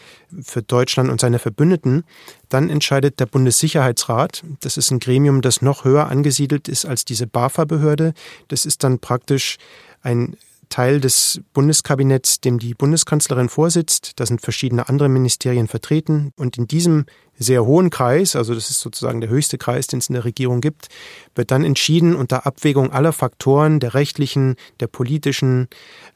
für 0.41 0.61
Deutschland 0.61 1.09
und 1.09 1.21
seine 1.21 1.39
Verbündeten, 1.39 2.03
dann 2.49 2.69
entscheidet 2.69 3.19
der 3.19 3.25
Bundessicherheitsrat. 3.27 4.43
Das 4.59 4.77
ist 4.77 4.91
ein 4.91 4.99
Gremium, 4.99 5.41
das 5.41 5.61
noch 5.61 5.85
höher 5.85 6.07
angesiedelt 6.07 6.67
ist 6.67 6.85
als 6.85 7.05
diese 7.05 7.27
BAFA-Behörde. 7.27 8.13
Das 8.47 8.65
ist 8.65 8.83
dann 8.83 8.99
praktisch 8.99 9.57
ein 10.01 10.35
Teil 10.69 11.00
des 11.00 11.41
Bundeskabinetts, 11.53 12.41
dem 12.41 12.60
die 12.60 12.74
Bundeskanzlerin 12.74 13.50
vorsitzt. 13.50 14.13
Da 14.19 14.25
sind 14.25 14.41
verschiedene 14.41 14.89
andere 14.89 15.10
Ministerien 15.10 15.67
vertreten. 15.67 16.31
Und 16.38 16.57
in 16.57 16.67
diesem 16.67 17.05
sehr 17.38 17.65
hohen 17.65 17.89
Kreis, 17.89 18.36
also 18.36 18.53
das 18.53 18.69
ist 18.69 18.79
sozusagen 18.79 19.22
der 19.22 19.29
höchste 19.29 19.57
Kreis, 19.57 19.88
den 19.88 20.00
es 20.00 20.10
in 20.10 20.13
der 20.13 20.25
Regierung 20.25 20.62
gibt, 20.62 20.88
wird 21.36 21.51
dann 21.51 21.63
entschieden 21.63 22.15
unter 22.15 22.45
Abwägung 22.45 22.91
aller 22.91 23.13
Faktoren, 23.13 23.79
der 23.79 23.93
rechtlichen, 23.93 24.55
der 24.79 24.88
politischen, 24.88 25.67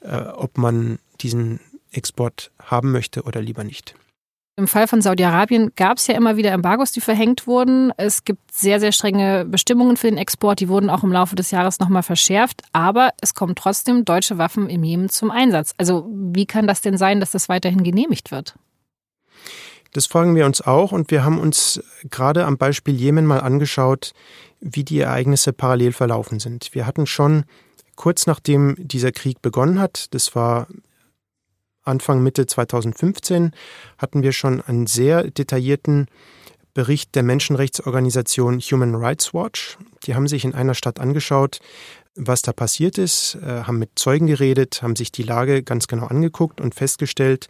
äh, 0.01 0.17
ob 0.17 0.57
man 0.57 0.99
diesen 1.21 1.59
Export 1.91 2.51
haben 2.59 2.91
möchte 2.91 3.23
oder 3.23 3.41
lieber 3.41 3.63
nicht. 3.63 3.95
Im 4.59 4.67
Fall 4.67 4.89
von 4.89 5.01
Saudi-Arabien 5.01 5.71
gab 5.77 5.99
es 5.99 6.07
ja 6.07 6.15
immer 6.15 6.35
wieder 6.35 6.51
Embargos, 6.51 6.91
die 6.91 6.99
verhängt 6.99 7.47
wurden. 7.47 7.93
Es 7.95 8.25
gibt 8.25 8.53
sehr, 8.53 8.81
sehr 8.81 8.91
strenge 8.91 9.45
Bestimmungen 9.45 9.95
für 9.95 10.07
den 10.07 10.17
Export. 10.17 10.59
Die 10.59 10.67
wurden 10.67 10.89
auch 10.89 11.01
im 11.01 11.13
Laufe 11.13 11.37
des 11.37 11.49
Jahres 11.51 11.79
nochmal 11.79 12.03
verschärft. 12.03 12.63
Aber 12.73 13.11
es 13.21 13.33
kommen 13.33 13.55
trotzdem 13.55 14.03
deutsche 14.03 14.37
Waffen 14.37 14.69
im 14.69 14.83
Jemen 14.83 15.07
zum 15.07 15.31
Einsatz. 15.31 15.73
Also 15.77 16.09
wie 16.11 16.45
kann 16.45 16.67
das 16.67 16.81
denn 16.81 16.97
sein, 16.97 17.21
dass 17.21 17.31
das 17.31 17.47
weiterhin 17.47 17.85
genehmigt 17.85 18.31
wird? 18.31 18.55
Das 19.93 20.07
fragen 20.07 20.35
wir 20.35 20.45
uns 20.45 20.59
auch 20.61 20.91
und 20.91 21.09
wir 21.09 21.23
haben 21.23 21.39
uns 21.39 21.81
gerade 22.09 22.45
am 22.45 22.57
Beispiel 22.57 22.95
Jemen 22.95 23.25
mal 23.25 23.39
angeschaut, 23.39 24.11
wie 24.59 24.83
die 24.83 24.99
Ereignisse 24.99 25.53
parallel 25.53 25.93
verlaufen 25.93 26.41
sind. 26.41 26.75
Wir 26.75 26.85
hatten 26.85 27.07
schon 27.07 27.45
kurz 27.95 28.27
nachdem 28.27 28.75
dieser 28.77 29.13
Krieg 29.13 29.41
begonnen 29.41 29.79
hat, 29.79 30.13
das 30.13 30.35
war 30.35 30.67
Anfang 31.89 32.23
Mitte 32.23 32.45
2015 32.45 33.51
hatten 33.97 34.23
wir 34.23 34.31
schon 34.31 34.61
einen 34.61 34.87
sehr 34.87 35.23
detaillierten 35.29 36.07
Bericht 36.73 37.15
der 37.15 37.23
Menschenrechtsorganisation 37.23 38.59
Human 38.59 38.95
Rights 38.95 39.33
Watch. 39.33 39.77
Die 40.05 40.15
haben 40.15 40.27
sich 40.27 40.45
in 40.45 40.53
einer 40.53 40.75
Stadt 40.75 40.99
angeschaut, 40.99 41.59
was 42.19 42.41
da 42.41 42.51
passiert 42.51 42.97
ist, 42.97 43.35
äh, 43.35 43.63
haben 43.63 43.79
mit 43.79 43.91
Zeugen 43.95 44.27
geredet, 44.27 44.81
haben 44.83 44.95
sich 44.95 45.11
die 45.11 45.23
Lage 45.23 45.63
ganz 45.63 45.87
genau 45.87 46.07
angeguckt 46.07 46.59
und 46.59 46.75
festgestellt, 46.75 47.47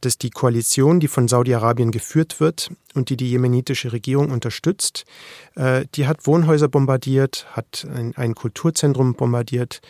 dass 0.00 0.16
die 0.16 0.30
Koalition, 0.30 0.98
die 0.98 1.08
von 1.08 1.28
Saudi-Arabien 1.28 1.90
geführt 1.90 2.40
wird 2.40 2.70
und 2.94 3.10
die 3.10 3.16
die 3.16 3.28
jemenitische 3.28 3.92
Regierung 3.92 4.30
unterstützt, 4.30 5.04
äh, 5.56 5.84
die 5.94 6.06
hat 6.06 6.26
Wohnhäuser 6.26 6.68
bombardiert, 6.68 7.46
hat 7.52 7.86
ein, 8.16 8.34
Kulturzentrum 8.34 9.14
bombardiert, 9.14 9.80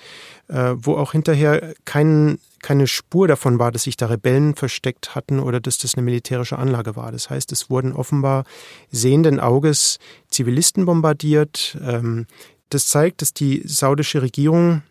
äh, 0.48 0.75
wo 0.76 0.96
auch 0.96 1.12
hinterher 1.12 1.75
kein, 1.84 2.38
keine 2.60 2.87
Spur 2.87 3.28
davon 3.28 3.58
war, 3.58 3.70
dass 3.70 3.84
sich 3.84 3.96
da 3.96 4.06
Rebellen 4.06 4.56
versteckt 4.56 5.14
hatten 5.14 5.38
oder 5.38 5.60
dass 5.60 5.78
das 5.78 5.94
eine 5.94 6.04
militärische 6.04 6.58
Anlage 6.58 6.96
war. 6.96 7.12
Das 7.12 7.30
heißt, 7.30 7.52
es 7.52 7.70
wurden 7.70 7.92
offenbar 7.92 8.44
sehenden 8.90 9.38
Auges 9.38 9.98
Zivilisten 10.28 10.87
bombardiert. 10.87 11.78
Ähm, 11.87 12.26
das 12.70 12.87
zeigt, 12.87 13.22
dass 13.22 13.32
die 13.32 13.62
saudische 13.66 14.22
Regierung 14.22 14.82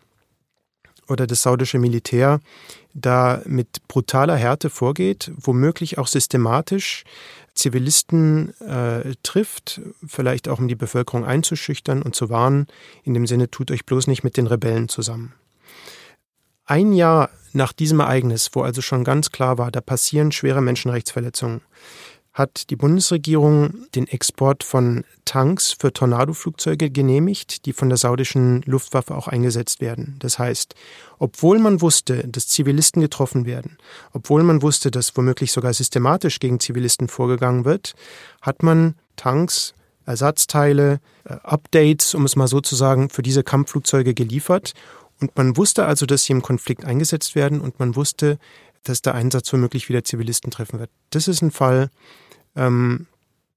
oder 1.08 1.26
das 1.26 1.42
saudische 1.42 1.78
Militär 1.78 2.40
da 2.94 3.42
mit 3.46 3.86
brutaler 3.88 4.36
Härte 4.36 4.70
vorgeht, 4.70 5.30
womöglich 5.36 5.98
auch 5.98 6.06
systematisch 6.06 7.04
Zivilisten 7.54 8.54
äh, 8.60 9.14
trifft, 9.24 9.80
vielleicht 10.06 10.48
auch 10.48 10.60
um 10.60 10.68
die 10.68 10.76
Bevölkerung 10.76 11.24
einzuschüchtern 11.24 12.02
und 12.02 12.14
zu 12.14 12.30
warnen, 12.30 12.68
in 13.02 13.14
dem 13.14 13.26
Sinne 13.26 13.50
tut 13.50 13.70
euch 13.72 13.84
bloß 13.84 14.06
nicht 14.06 14.22
mit 14.22 14.36
den 14.36 14.46
Rebellen 14.46 14.88
zusammen. 14.88 15.34
Ein 16.64 16.92
Jahr 16.92 17.30
nach 17.52 17.72
diesem 17.72 17.98
Ereignis, 17.98 18.50
wo 18.52 18.62
also 18.62 18.80
schon 18.80 19.02
ganz 19.02 19.32
klar 19.32 19.58
war, 19.58 19.72
da 19.72 19.80
passieren 19.80 20.30
schwere 20.30 20.60
Menschenrechtsverletzungen, 20.60 21.62
hat 22.38 22.70
die 22.70 22.76
Bundesregierung 22.76 23.86
den 23.96 24.06
Export 24.06 24.62
von 24.62 25.04
Tanks 25.24 25.74
für 25.78 25.92
Tornado-Flugzeuge 25.92 26.88
genehmigt, 26.88 27.66
die 27.66 27.72
von 27.72 27.88
der 27.88 27.98
saudischen 27.98 28.62
Luftwaffe 28.64 29.16
auch 29.16 29.26
eingesetzt 29.26 29.80
werden. 29.80 30.16
Das 30.20 30.38
heißt, 30.38 30.76
obwohl 31.18 31.58
man 31.58 31.80
wusste, 31.80 32.26
dass 32.28 32.46
Zivilisten 32.46 33.02
getroffen 33.02 33.44
werden, 33.44 33.76
obwohl 34.12 34.44
man 34.44 34.62
wusste, 34.62 34.92
dass 34.92 35.16
womöglich 35.16 35.50
sogar 35.50 35.74
systematisch 35.74 36.38
gegen 36.38 36.60
Zivilisten 36.60 37.08
vorgegangen 37.08 37.64
wird, 37.64 37.94
hat 38.40 38.62
man 38.62 38.94
Tanks, 39.16 39.74
Ersatzteile, 40.06 41.00
äh, 41.24 41.34
Updates, 41.42 42.14
um 42.14 42.24
es 42.24 42.36
mal 42.36 42.48
so 42.48 42.60
zu 42.60 42.76
sagen, 42.76 43.10
für 43.10 43.22
diese 43.22 43.42
Kampfflugzeuge 43.42 44.14
geliefert. 44.14 44.72
Und 45.20 45.36
man 45.36 45.56
wusste 45.56 45.84
also, 45.86 46.06
dass 46.06 46.24
sie 46.24 46.32
im 46.32 46.42
Konflikt 46.42 46.84
eingesetzt 46.84 47.34
werden 47.34 47.60
und 47.60 47.80
man 47.80 47.96
wusste, 47.96 48.38
dass 48.84 49.02
der 49.02 49.14
Einsatz 49.14 49.52
womöglich 49.52 49.88
wieder 49.88 50.04
Zivilisten 50.04 50.50
treffen 50.50 50.78
wird. 50.78 50.90
Das 51.10 51.28
ist 51.28 51.42
ein 51.42 51.50
Fall, 51.50 51.90
ähm, 52.58 53.06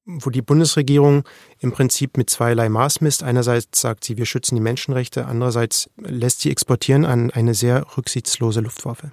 wo 0.06 0.30
die 0.30 0.42
Bundesregierung 0.42 1.24
im 1.60 1.72
Prinzip 1.72 2.18
mit 2.18 2.30
zweierlei 2.30 2.70
Maß 2.70 3.02
misst. 3.02 3.24
Einerseits 3.24 3.82
sagt 3.82 4.04
sie, 4.04 4.18
wir 4.18 4.26
schützen 4.26 4.56
die 4.56 4.62
Menschenrechte, 4.62 5.26
andererseits 5.26 5.90
lässt 5.98 6.42
sie 6.42 6.52
exportieren 6.52 7.06
an 7.06 7.32
eine 7.32 7.54
sehr 7.54 7.86
rücksichtslose 7.98 8.62
Luftwaffe. 8.62 9.12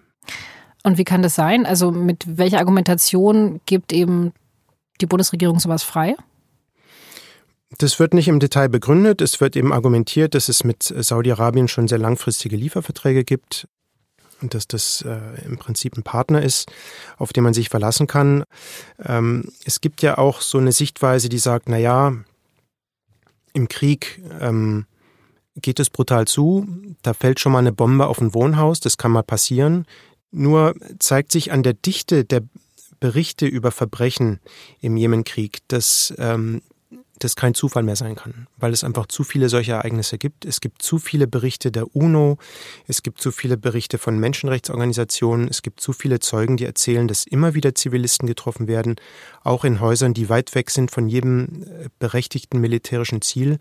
Und 0.85 0.97
wie 0.99 1.05
kann 1.05 1.23
das 1.23 1.35
sein? 1.35 1.67
Also 1.67 1.91
mit 1.91 2.39
welcher 2.39 2.59
Argumentation 2.59 3.61
gibt 3.67 3.93
eben 3.93 4.33
die 5.01 5.07
Bundesregierung 5.07 5.61
sowas 5.61 5.83
frei? 5.83 6.17
Das 7.79 7.99
wird 7.99 8.15
nicht 8.15 8.29
im 8.29 8.41
Detail 8.41 8.69
begründet. 8.69 9.21
Es 9.21 9.41
wird 9.41 9.55
eben 9.55 9.75
argumentiert, 9.75 10.35
dass 10.35 10.49
es 10.49 10.65
mit 10.65 10.83
Saudi-Arabien 10.83 11.69
schon 11.69 11.87
sehr 11.87 11.99
langfristige 11.99 12.57
Lieferverträge 12.57 13.25
gibt 13.25 13.69
und 14.41 14.55
dass 14.55 14.69
das 14.69 15.03
äh, 15.03 15.45
im 15.45 15.59
Prinzip 15.59 15.97
ein 15.97 16.03
Partner 16.03 16.43
ist, 16.43 16.71
auf 17.17 17.33
den 17.33 17.45
man 17.45 17.55
sich 17.55 17.69
verlassen 17.69 18.07
kann. 18.07 18.45
Ähm, 19.05 19.51
es 19.65 19.81
gibt 19.81 20.03
ja 20.03 20.19
auch 20.19 20.41
so 20.41 20.59
eine 20.59 20.73
Sichtweise, 20.73 21.29
die 21.29 21.39
sagt, 21.39 21.69
na 21.69 21.79
ja, 21.79 22.15
im 23.53 23.69
Krieg 23.69 24.23
ähm, 24.41 24.87
geht 25.57 25.81
es 25.81 25.91
brutal 25.91 26.27
zu, 26.27 26.67
da 27.03 27.15
fällt 27.15 27.41
schon 27.41 27.53
mal 27.53 27.59
eine 27.59 27.73
Bombe 27.73 28.07
auf 28.07 28.21
ein 28.21 28.35
Wohnhaus, 28.35 28.81
das 28.81 28.97
kann 28.97 29.13
mal 29.13 29.23
passieren. 29.23 29.87
Nur 30.31 30.75
zeigt 30.99 31.33
sich 31.33 31.53
an 31.53 31.63
der 31.63 31.73
Dichte 31.73 32.25
der 32.25 32.43
Berichte 33.01 33.47
über 33.47 33.71
Verbrechen 33.71 34.41
im 34.81 34.97
Jemenkrieg, 34.97 35.61
dass 35.69 36.13
ähm, 36.19 36.63
das 37.25 37.37
kein 37.37 37.55
Zufall 37.55 37.83
mehr 37.83 37.97
sein 37.97 38.15
kann, 38.15 38.47
weil 38.57 38.73
es 38.73 38.85
einfach 38.85 39.07
zu 39.07 39.25
viele 39.25 39.49
solche 39.49 39.73
Ereignisse 39.73 40.19
gibt. 40.19 40.45
Es 40.45 40.61
gibt 40.61 40.83
zu 40.83 40.99
viele 40.99 41.27
Berichte 41.27 41.71
der 41.71 41.95
UNO, 41.95 42.39
es 42.87 43.03
gibt 43.03 43.21
zu 43.21 43.31
viele 43.31 43.57
Berichte 43.57 43.99
von 43.99 44.19
Menschenrechtsorganisationen, 44.19 45.49
es 45.49 45.63
gibt 45.63 45.81
zu 45.81 45.93
viele 45.93 46.21
Zeugen, 46.21 46.57
die 46.57 46.65
erzählen, 46.65 47.09
dass 47.09 47.27
immer 47.27 47.55
wieder 47.55 47.75
Zivilisten 47.75 48.27
getroffen 48.27 48.69
werden, 48.69 48.97
auch 49.43 49.65
in 49.65 49.81
Häusern, 49.81 50.15
die 50.15 50.29
weit 50.29 50.55
weg 50.55 50.71
sind 50.71 50.91
von 50.91 51.09
jedem 51.09 51.63
äh, 51.63 51.89
berechtigten 51.99 52.61
militärischen 52.61 53.23
Ziel. 53.23 53.59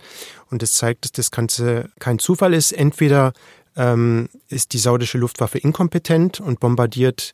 Und 0.50 0.62
das 0.62 0.74
zeigt, 0.74 1.06
dass 1.06 1.12
das 1.12 1.32
Ganze 1.32 1.90
kein 2.00 2.20
Zufall 2.20 2.54
ist. 2.54 2.72
Entweder 2.72 3.34
ähm, 3.76 4.30
ist 4.50 4.74
die 4.74 4.80
saudische 4.80 5.18
Luftwaffe 5.18 5.60
inkompetent 5.60 6.40
und 6.40 6.60
bombardiert 6.60 7.32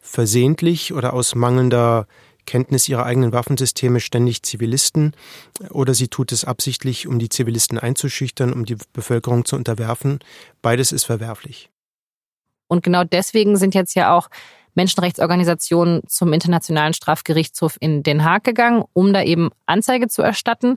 versehentlich 0.00 0.92
oder 0.92 1.12
aus 1.12 1.34
mangelnder 1.34 2.06
Kenntnis 2.50 2.88
ihrer 2.88 3.06
eigenen 3.06 3.32
Waffensysteme 3.32 4.00
ständig 4.00 4.42
Zivilisten 4.42 5.12
oder 5.70 5.94
sie 5.94 6.08
tut 6.08 6.32
es 6.32 6.44
absichtlich, 6.44 7.06
um 7.06 7.20
die 7.20 7.28
Zivilisten 7.28 7.78
einzuschüchtern, 7.78 8.52
um 8.52 8.64
die 8.64 8.76
Bevölkerung 8.92 9.44
zu 9.44 9.54
unterwerfen. 9.54 10.18
Beides 10.60 10.90
ist 10.90 11.04
verwerflich. 11.04 11.70
Und 12.66 12.82
genau 12.82 13.04
deswegen 13.04 13.56
sind 13.56 13.76
jetzt 13.76 13.94
ja 13.94 14.16
auch 14.16 14.28
Menschenrechtsorganisationen 14.74 16.02
zum 16.08 16.32
Internationalen 16.32 16.92
Strafgerichtshof 16.92 17.76
in 17.78 18.02
Den 18.02 18.24
Haag 18.24 18.42
gegangen, 18.42 18.82
um 18.94 19.12
da 19.12 19.22
eben 19.22 19.50
Anzeige 19.66 20.08
zu 20.08 20.20
erstatten. 20.22 20.76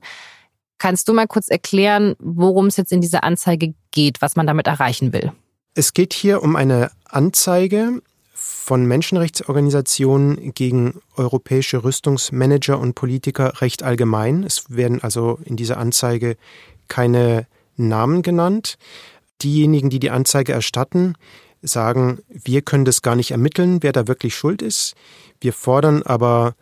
Kannst 0.78 1.08
du 1.08 1.14
mal 1.14 1.26
kurz 1.26 1.50
erklären, 1.50 2.16
worum 2.20 2.68
es 2.68 2.78
jetzt 2.78 2.92
in 2.92 3.02
dieser 3.02 3.24
Anzeige 3.24 3.74
geht, 3.90 4.22
was 4.22 4.36
man 4.36 4.46
damit 4.46 4.68
erreichen 4.68 5.12
will? 5.12 5.32
Es 5.74 5.96
geht 5.96 6.14
hier 6.14 6.44
um 6.44 6.56
eine 6.56 6.92
Anzeige 7.06 8.00
von 8.64 8.86
Menschenrechtsorganisationen 8.86 10.54
gegen 10.54 11.02
europäische 11.18 11.84
Rüstungsmanager 11.84 12.80
und 12.80 12.96
Politiker 12.96 13.60
recht 13.60 13.84
allgemein. 13.84 14.44
Es 14.44 14.64
werden 14.70 15.04
also 15.04 15.38
in 15.44 15.58
dieser 15.58 15.78
Anzeige 15.78 16.38
keine 16.88 17.46
Namen 17.76 18.22
genannt. 18.22 18.78
Diejenigen, 19.42 19.90
die 19.90 20.00
die 20.00 20.12
Anzeige 20.12 20.54
erstatten, 20.54 21.16
sagen, 21.62 22.20
wir 22.30 22.62
können 22.62 22.86
das 22.86 23.02
gar 23.02 23.18
nicht 23.18 23.32
ermitteln, 23.32 23.84
wer 23.84 23.92
da 23.92 24.08
wirklich 24.08 24.34
schuld 24.34 24.62
ist. 24.62 24.96
Wir 25.42 25.52
fordern 25.52 26.02
aber 26.02 26.56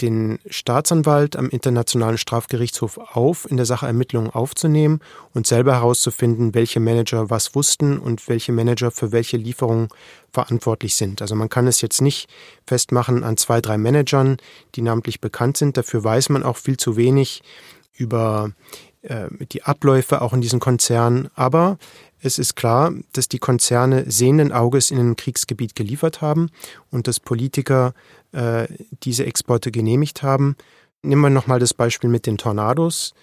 den 0.00 0.38
Staatsanwalt 0.48 1.36
am 1.36 1.48
Internationalen 1.48 2.18
Strafgerichtshof 2.18 2.98
auf, 2.98 3.50
in 3.50 3.56
der 3.56 3.66
Sache 3.66 3.86
Ermittlungen 3.86 4.30
aufzunehmen 4.30 5.00
und 5.34 5.46
selber 5.46 5.74
herauszufinden, 5.74 6.54
welche 6.54 6.80
Manager 6.80 7.30
was 7.30 7.54
wussten 7.54 7.98
und 7.98 8.28
welche 8.28 8.52
Manager 8.52 8.90
für 8.90 9.12
welche 9.12 9.36
Lieferungen 9.36 9.88
verantwortlich 10.32 10.94
sind. 10.94 11.22
Also 11.22 11.34
man 11.34 11.48
kann 11.48 11.66
es 11.66 11.80
jetzt 11.80 12.00
nicht 12.00 12.28
festmachen 12.66 13.24
an 13.24 13.36
zwei, 13.36 13.60
drei 13.60 13.78
Managern, 13.78 14.36
die 14.74 14.82
namentlich 14.82 15.20
bekannt 15.20 15.56
sind. 15.56 15.76
Dafür 15.76 16.04
weiß 16.04 16.28
man 16.28 16.42
auch 16.42 16.56
viel 16.56 16.76
zu 16.76 16.96
wenig 16.96 17.42
über 17.94 18.52
äh, 19.02 19.28
die 19.52 19.62
Abläufe 19.64 20.22
auch 20.22 20.32
in 20.32 20.40
diesen 20.40 20.60
Konzernen. 20.60 21.28
Aber 21.34 21.78
es 22.20 22.38
ist 22.38 22.56
klar, 22.56 22.92
dass 23.12 23.28
die 23.28 23.38
Konzerne 23.38 24.10
sehenden 24.10 24.52
Auges 24.52 24.90
in 24.90 24.98
ein 24.98 25.16
Kriegsgebiet 25.16 25.76
geliefert 25.76 26.20
haben 26.20 26.50
und 26.90 27.06
dass 27.06 27.20
Politiker 27.20 27.94
äh, 28.32 28.66
diese 29.02 29.24
Exporte 29.24 29.70
genehmigt 29.70 30.22
haben. 30.22 30.56
Nehmen 31.02 31.22
wir 31.22 31.30
nochmal 31.30 31.58
das 31.58 31.74
Beispiel 31.74 32.10
mit 32.10 32.26
den 32.26 32.38
Tornados. 32.38 33.14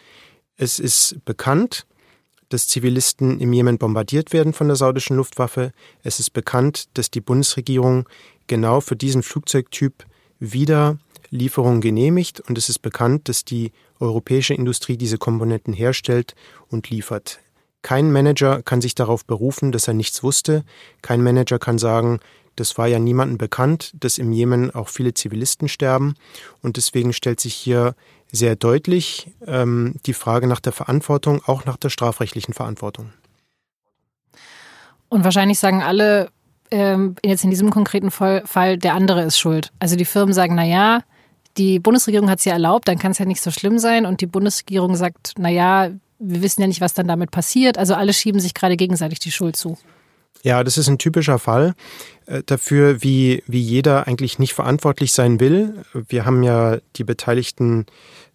Es 0.57 0.79
ist 0.79 1.17
bekannt, 1.25 1.85
dass 2.49 2.67
Zivilisten 2.67 3.39
im 3.39 3.51
Jemen 3.53 3.77
bombardiert 3.77 4.31
werden 4.31 4.53
von 4.53 4.67
der 4.67 4.75
saudischen 4.75 5.17
Luftwaffe. 5.17 5.71
Es 6.03 6.19
ist 6.19 6.31
bekannt, 6.31 6.85
dass 6.93 7.11
die 7.11 7.21
Bundesregierung 7.21 8.07
genau 8.47 8.81
für 8.81 8.95
diesen 8.95 9.23
Flugzeugtyp 9.23 10.05
wieder 10.39 10.97
Lieferungen 11.29 11.81
genehmigt 11.81 12.39
und 12.41 12.57
es 12.57 12.69
ist 12.69 12.79
bekannt, 12.79 13.27
dass 13.29 13.45
die 13.45 13.71
europäische 13.99 14.53
Industrie 14.53 14.97
diese 14.97 15.17
Komponenten 15.17 15.73
herstellt 15.73 16.35
und 16.69 16.89
liefert. 16.89 17.39
Kein 17.81 18.11
Manager 18.11 18.63
kann 18.63 18.81
sich 18.81 18.95
darauf 18.95 19.25
berufen, 19.25 19.71
dass 19.71 19.87
er 19.87 19.93
nichts 19.93 20.23
wusste. 20.23 20.63
Kein 21.01 21.21
Manager 21.21 21.59
kann 21.59 21.77
sagen, 21.77 22.19
das 22.55 22.77
war 22.77 22.87
ja 22.87 22.99
niemandem 22.99 23.37
bekannt, 23.37 23.91
dass 23.99 24.17
im 24.17 24.31
Jemen 24.31 24.73
auch 24.73 24.89
viele 24.89 25.13
Zivilisten 25.13 25.67
sterben. 25.67 26.15
Und 26.61 26.77
deswegen 26.77 27.13
stellt 27.13 27.39
sich 27.39 27.53
hier 27.53 27.95
sehr 28.31 28.55
deutlich 28.55 29.31
ähm, 29.45 29.95
die 30.05 30.13
Frage 30.13 30.47
nach 30.47 30.59
der 30.59 30.71
Verantwortung, 30.73 31.41
auch 31.45 31.65
nach 31.65 31.77
der 31.77 31.89
strafrechtlichen 31.89 32.53
Verantwortung. 32.53 33.11
Und 35.09 35.23
wahrscheinlich 35.23 35.59
sagen 35.59 35.83
alle, 35.83 36.29
ähm, 36.71 37.15
jetzt 37.23 37.43
in 37.43 37.49
diesem 37.49 37.69
konkreten 37.69 38.11
Fall, 38.11 38.77
der 38.77 38.93
andere 38.93 39.23
ist 39.23 39.39
schuld. 39.39 39.71
Also 39.79 39.95
die 39.95 40.05
Firmen 40.05 40.33
sagen, 40.33 40.55
na 40.55 40.65
ja, 40.65 41.01
die 41.57 41.79
Bundesregierung 41.79 42.29
hat 42.29 42.39
es 42.39 42.45
ja 42.45 42.53
erlaubt, 42.53 42.87
dann 42.87 42.99
kann 42.99 43.11
es 43.11 43.17
ja 43.17 43.25
nicht 43.25 43.41
so 43.41 43.51
schlimm 43.51 43.79
sein. 43.79 44.05
Und 44.05 44.21
die 44.21 44.25
Bundesregierung 44.25 44.95
sagt, 44.95 45.33
na 45.37 45.49
ja, 45.49 45.91
wir 46.19 46.41
wissen 46.41 46.61
ja 46.61 46.67
nicht, 46.67 46.81
was 46.81 46.93
dann 46.93 47.07
damit 47.07 47.31
passiert. 47.31 47.77
Also 47.77 47.93
alle 47.93 48.13
schieben 48.13 48.41
sich 48.41 48.53
gerade 48.53 48.77
gegenseitig 48.77 49.19
die 49.19 49.31
Schuld 49.31 49.55
zu. 49.55 49.77
Ja, 50.43 50.63
das 50.63 50.77
ist 50.77 50.87
ein 50.87 50.99
typischer 50.99 51.39
Fall 51.39 51.73
äh, 52.27 52.43
dafür, 52.45 53.01
wie, 53.01 53.43
wie 53.47 53.61
jeder 53.61 54.07
eigentlich 54.07 54.39
nicht 54.39 54.53
verantwortlich 54.53 55.11
sein 55.11 55.39
will. 55.39 55.83
Wir 55.93 56.25
haben 56.25 56.43
ja 56.43 56.77
die 56.95 57.03
beteiligten 57.03 57.85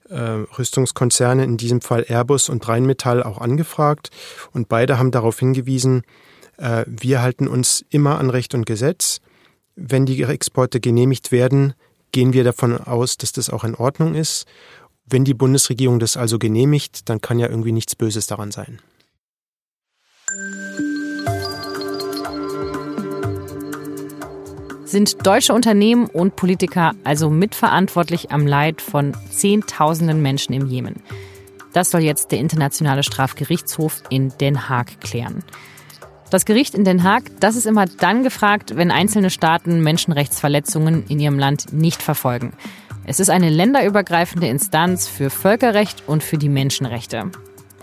äh, 0.08 0.44
Rüstungskonzerne, 0.58 1.44
in 1.44 1.56
diesem 1.56 1.80
Fall 1.80 2.04
Airbus 2.08 2.48
und 2.48 2.66
Rheinmetall, 2.66 3.22
auch 3.22 3.38
angefragt. 3.38 4.10
Und 4.52 4.68
beide 4.68 4.98
haben 4.98 5.10
darauf 5.10 5.38
hingewiesen, 5.38 6.02
äh, 6.56 6.84
wir 6.86 7.22
halten 7.22 7.48
uns 7.48 7.84
immer 7.90 8.18
an 8.18 8.30
Recht 8.30 8.54
und 8.54 8.66
Gesetz. 8.66 9.20
Wenn 9.76 10.04
die 10.04 10.22
Exporte 10.22 10.80
genehmigt 10.80 11.32
werden, 11.32 11.74
gehen 12.12 12.32
wir 12.32 12.44
davon 12.44 12.76
aus, 12.76 13.16
dass 13.16 13.32
das 13.32 13.50
auch 13.50 13.64
in 13.64 13.74
Ordnung 13.74 14.14
ist. 14.14 14.46
Wenn 15.06 15.24
die 15.24 15.34
Bundesregierung 15.34 15.98
das 15.98 16.16
also 16.16 16.38
genehmigt, 16.38 17.08
dann 17.08 17.20
kann 17.20 17.38
ja 17.38 17.48
irgendwie 17.48 17.72
nichts 17.72 17.96
Böses 17.96 18.26
daran 18.26 18.50
sein. 18.50 18.80
Sind 24.90 25.24
deutsche 25.24 25.54
Unternehmen 25.54 26.06
und 26.06 26.34
Politiker 26.34 26.94
also 27.04 27.30
mitverantwortlich 27.30 28.32
am 28.32 28.44
Leid 28.44 28.82
von 28.82 29.12
Zehntausenden 29.30 30.20
Menschen 30.20 30.52
im 30.52 30.66
Jemen? 30.66 30.96
Das 31.72 31.92
soll 31.92 32.00
jetzt 32.00 32.32
der 32.32 32.40
Internationale 32.40 33.04
Strafgerichtshof 33.04 34.02
in 34.10 34.32
Den 34.40 34.68
Haag 34.68 35.00
klären. 35.00 35.44
Das 36.30 36.44
Gericht 36.44 36.74
in 36.74 36.82
Den 36.82 37.04
Haag, 37.04 37.22
das 37.38 37.54
ist 37.54 37.66
immer 37.66 37.86
dann 37.86 38.24
gefragt, 38.24 38.74
wenn 38.74 38.90
einzelne 38.90 39.30
Staaten 39.30 39.80
Menschenrechtsverletzungen 39.80 41.04
in 41.06 41.20
ihrem 41.20 41.38
Land 41.38 41.72
nicht 41.72 42.02
verfolgen. 42.02 42.52
Es 43.04 43.20
ist 43.20 43.30
eine 43.30 43.48
länderübergreifende 43.48 44.48
Instanz 44.48 45.06
für 45.06 45.30
Völkerrecht 45.30 46.02
und 46.08 46.24
für 46.24 46.36
die 46.36 46.48
Menschenrechte. 46.48 47.30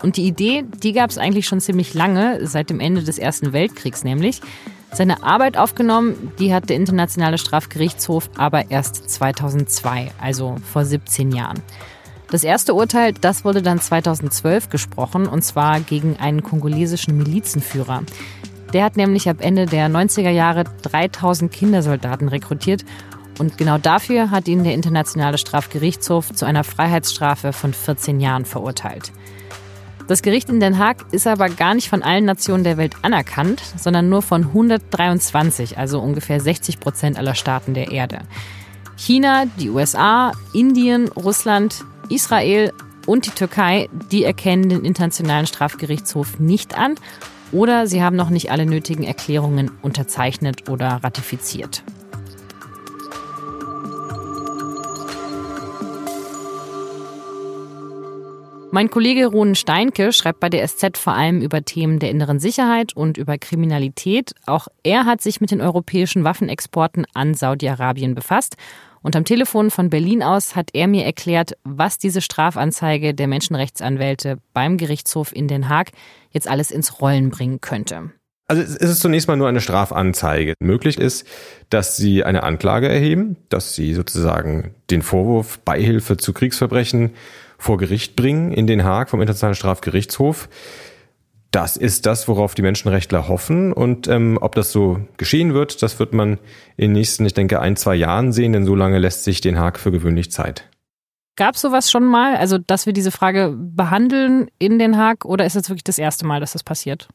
Und 0.02 0.18
die 0.18 0.26
Idee, 0.26 0.62
die 0.82 0.92
gab 0.92 1.08
es 1.08 1.16
eigentlich 1.16 1.46
schon 1.46 1.62
ziemlich 1.62 1.94
lange, 1.94 2.46
seit 2.46 2.68
dem 2.68 2.80
Ende 2.80 3.02
des 3.02 3.16
Ersten 3.16 3.54
Weltkriegs 3.54 4.04
nämlich. 4.04 4.42
Seine 4.92 5.22
Arbeit 5.22 5.56
aufgenommen, 5.56 6.32
die 6.38 6.52
hat 6.52 6.68
der 6.68 6.76
Internationale 6.76 7.38
Strafgerichtshof 7.38 8.30
aber 8.36 8.70
erst 8.70 9.10
2002, 9.10 10.10
also 10.20 10.56
vor 10.72 10.84
17 10.84 11.32
Jahren. 11.32 11.62
Das 12.30 12.44
erste 12.44 12.74
Urteil, 12.74 13.12
das 13.14 13.44
wurde 13.44 13.62
dann 13.62 13.80
2012 13.80 14.68
gesprochen, 14.68 15.26
und 15.26 15.42
zwar 15.42 15.80
gegen 15.80 16.16
einen 16.18 16.42
kongolesischen 16.42 17.16
Milizenführer. 17.16 18.02
Der 18.74 18.84
hat 18.84 18.96
nämlich 18.96 19.28
ab 19.30 19.38
Ende 19.40 19.64
der 19.64 19.88
90er 19.88 20.30
Jahre 20.30 20.64
3000 20.82 21.50
Kindersoldaten 21.50 22.28
rekrutiert 22.28 22.84
und 23.38 23.56
genau 23.56 23.78
dafür 23.78 24.30
hat 24.30 24.48
ihn 24.48 24.64
der 24.64 24.74
Internationale 24.74 25.38
Strafgerichtshof 25.38 26.34
zu 26.34 26.44
einer 26.44 26.64
Freiheitsstrafe 26.64 27.52
von 27.52 27.72
14 27.72 28.20
Jahren 28.20 28.44
verurteilt. 28.44 29.12
Das 30.08 30.22
Gericht 30.22 30.48
in 30.48 30.58
Den 30.58 30.78
Haag 30.78 31.04
ist 31.12 31.26
aber 31.26 31.50
gar 31.50 31.74
nicht 31.74 31.90
von 31.90 32.02
allen 32.02 32.24
Nationen 32.24 32.64
der 32.64 32.78
Welt 32.78 32.96
anerkannt, 33.02 33.62
sondern 33.76 34.08
nur 34.08 34.22
von 34.22 34.42
123, 34.42 35.76
also 35.76 36.00
ungefähr 36.00 36.40
60 36.40 36.80
Prozent 36.80 37.18
aller 37.18 37.34
Staaten 37.34 37.74
der 37.74 37.92
Erde. 37.92 38.20
China, 38.96 39.44
die 39.60 39.68
USA, 39.68 40.32
Indien, 40.54 41.08
Russland, 41.08 41.84
Israel 42.08 42.72
und 43.04 43.26
die 43.26 43.30
Türkei, 43.30 43.90
die 44.10 44.24
erkennen 44.24 44.70
den 44.70 44.84
Internationalen 44.86 45.46
Strafgerichtshof 45.46 46.40
nicht 46.40 46.76
an 46.76 46.94
oder 47.52 47.86
sie 47.86 48.02
haben 48.02 48.16
noch 48.16 48.30
nicht 48.30 48.50
alle 48.50 48.64
nötigen 48.64 49.04
Erklärungen 49.04 49.70
unterzeichnet 49.82 50.70
oder 50.70 51.00
ratifiziert. 51.04 51.82
Mein 58.70 58.90
Kollege 58.90 59.26
Ronen 59.26 59.54
Steinke 59.54 60.12
schreibt 60.12 60.40
bei 60.40 60.50
der 60.50 60.66
SZ 60.68 60.98
vor 60.98 61.14
allem 61.14 61.40
über 61.40 61.64
Themen 61.64 61.98
der 61.98 62.10
inneren 62.10 62.38
Sicherheit 62.38 62.94
und 62.94 63.16
über 63.16 63.38
Kriminalität. 63.38 64.34
Auch 64.44 64.68
er 64.82 65.06
hat 65.06 65.22
sich 65.22 65.40
mit 65.40 65.50
den 65.50 65.62
europäischen 65.62 66.22
Waffenexporten 66.22 67.06
an 67.14 67.32
Saudi-Arabien 67.32 68.14
befasst. 68.14 68.56
Und 69.00 69.16
am 69.16 69.24
Telefon 69.24 69.70
von 69.70 69.88
Berlin 69.88 70.22
aus 70.22 70.54
hat 70.54 70.70
er 70.74 70.86
mir 70.86 71.06
erklärt, 71.06 71.52
was 71.64 71.96
diese 71.96 72.20
Strafanzeige 72.20 73.14
der 73.14 73.26
Menschenrechtsanwälte 73.26 74.36
beim 74.52 74.76
Gerichtshof 74.76 75.34
in 75.34 75.48
Den 75.48 75.70
Haag 75.70 75.92
jetzt 76.30 76.46
alles 76.46 76.70
ins 76.70 77.00
Rollen 77.00 77.30
bringen 77.30 77.62
könnte. 77.62 78.10
Also 78.48 78.62
es 78.62 78.76
ist 78.76 79.00
zunächst 79.00 79.28
mal 79.28 79.36
nur 79.36 79.48
eine 79.48 79.60
Strafanzeige. 79.60 80.54
Möglich 80.60 80.98
ist, 80.98 81.26
dass 81.70 81.96
sie 81.96 82.24
eine 82.24 82.42
Anklage 82.42 82.88
erheben, 82.88 83.36
dass 83.48 83.74
sie 83.74 83.94
sozusagen 83.94 84.74
den 84.90 85.02
Vorwurf 85.02 85.58
Beihilfe 85.60 86.16
zu 86.18 86.32
Kriegsverbrechen 86.32 87.12
vor 87.58 87.76
Gericht 87.76 88.16
bringen 88.16 88.52
in 88.52 88.66
Den 88.66 88.84
Haag 88.84 89.10
vom 89.10 89.20
Internationalen 89.20 89.56
Strafgerichtshof. 89.56 90.48
Das 91.50 91.76
ist 91.76 92.06
das, 92.06 92.28
worauf 92.28 92.54
die 92.54 92.62
Menschenrechtler 92.62 93.26
hoffen. 93.28 93.72
Und 93.72 94.06
ähm, 94.06 94.38
ob 94.40 94.54
das 94.54 94.70
so 94.70 95.00
geschehen 95.16 95.54
wird, 95.54 95.82
das 95.82 95.98
wird 95.98 96.12
man 96.12 96.38
in 96.76 96.90
den 96.90 96.92
nächsten, 96.92 97.24
ich 97.26 97.34
denke, 97.34 97.60
ein, 97.60 97.76
zwei 97.76 97.94
Jahren 97.94 98.32
sehen, 98.32 98.52
denn 98.52 98.64
so 98.64 98.74
lange 98.74 98.98
lässt 98.98 99.24
sich 99.24 99.40
Den 99.40 99.58
Haag 99.58 99.78
für 99.78 99.90
gewöhnlich 99.90 100.30
Zeit. 100.30 100.68
Gab 101.36 101.54
es 101.54 101.60
sowas 101.60 101.90
schon 101.90 102.04
mal, 102.04 102.36
also 102.36 102.58
dass 102.58 102.86
wir 102.86 102.92
diese 102.92 103.10
Frage 103.10 103.54
behandeln 103.56 104.48
in 104.58 104.78
Den 104.78 104.98
Haag, 104.98 105.24
oder 105.24 105.46
ist 105.46 105.56
es 105.56 105.68
wirklich 105.68 105.84
das 105.84 105.98
erste 105.98 106.26
Mal, 106.26 106.40
dass 106.40 106.52
das 106.52 106.62
passiert? 106.62 107.08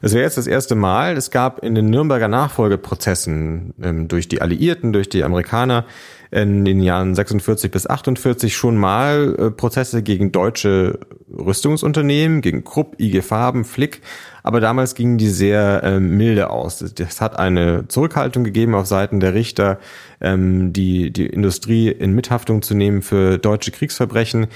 Es 0.00 0.12
wäre 0.12 0.24
jetzt 0.24 0.38
das 0.38 0.46
erste 0.46 0.74
Mal. 0.74 1.16
Es 1.16 1.30
gab 1.30 1.62
in 1.64 1.74
den 1.74 1.90
Nürnberger 1.90 2.28
Nachfolgeprozessen 2.28 3.74
ähm, 3.82 4.08
durch 4.08 4.28
die 4.28 4.40
Alliierten, 4.40 4.92
durch 4.92 5.08
die 5.08 5.24
Amerikaner 5.24 5.84
in 6.30 6.64
den 6.64 6.80
Jahren 6.80 7.14
46 7.14 7.70
bis 7.70 7.86
48 7.86 8.54
schon 8.54 8.76
mal 8.76 9.34
äh, 9.38 9.50
Prozesse 9.50 10.02
gegen 10.02 10.32
deutsche 10.32 10.98
Rüstungsunternehmen, 11.30 12.40
gegen 12.40 12.64
Krupp, 12.64 13.00
IG 13.00 13.22
Farben, 13.22 13.64
Flick. 13.64 14.02
Aber 14.42 14.60
damals 14.60 14.94
gingen 14.94 15.18
die 15.18 15.28
sehr 15.28 15.82
ähm, 15.84 16.16
milde 16.16 16.50
aus. 16.50 16.80
Es 16.82 17.20
hat 17.20 17.38
eine 17.38 17.86
Zurückhaltung 17.88 18.44
gegeben 18.44 18.74
auf 18.74 18.86
Seiten 18.86 19.20
der 19.20 19.34
Richter, 19.34 19.78
ähm, 20.20 20.72
die, 20.72 21.10
die 21.10 21.26
Industrie 21.26 21.88
in 21.88 22.14
Mithaftung 22.14 22.62
zu 22.62 22.74
nehmen 22.74 23.02
für 23.02 23.38
deutsche 23.38 23.70
Kriegsverbrechen. 23.70 24.46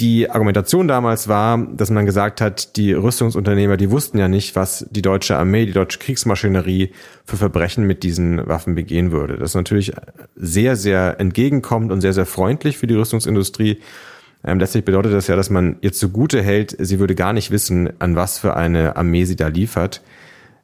Die 0.00 0.30
Argumentation 0.30 0.88
damals 0.88 1.28
war, 1.28 1.58
dass 1.58 1.90
man 1.90 2.06
gesagt 2.06 2.40
hat, 2.40 2.76
die 2.76 2.94
Rüstungsunternehmer, 2.94 3.76
die 3.76 3.90
wussten 3.90 4.16
ja 4.16 4.28
nicht, 4.28 4.56
was 4.56 4.86
die 4.90 5.02
deutsche 5.02 5.36
Armee, 5.36 5.66
die 5.66 5.72
deutsche 5.72 5.98
Kriegsmaschinerie 5.98 6.92
für 7.26 7.36
Verbrechen 7.36 7.86
mit 7.86 8.02
diesen 8.02 8.48
Waffen 8.48 8.74
begehen 8.74 9.12
würde. 9.12 9.36
Das 9.36 9.50
ist 9.50 9.56
natürlich 9.56 9.92
sehr, 10.36 10.76
sehr 10.76 11.20
entgegenkommend 11.20 11.92
und 11.92 12.00
sehr, 12.00 12.14
sehr 12.14 12.24
freundlich 12.24 12.78
für 12.78 12.86
die 12.86 12.94
Rüstungsindustrie. 12.94 13.80
Ähm, 14.42 14.58
letztlich 14.58 14.86
bedeutet 14.86 15.12
das 15.12 15.26
ja, 15.26 15.36
dass 15.36 15.50
man 15.50 15.76
ihr 15.82 15.92
zugute 15.92 16.42
hält, 16.42 16.74
sie 16.78 16.98
würde 16.98 17.14
gar 17.14 17.34
nicht 17.34 17.50
wissen, 17.50 17.90
an 17.98 18.16
was 18.16 18.38
für 18.38 18.56
eine 18.56 18.96
Armee 18.96 19.24
sie 19.24 19.36
da 19.36 19.48
liefert. 19.48 20.00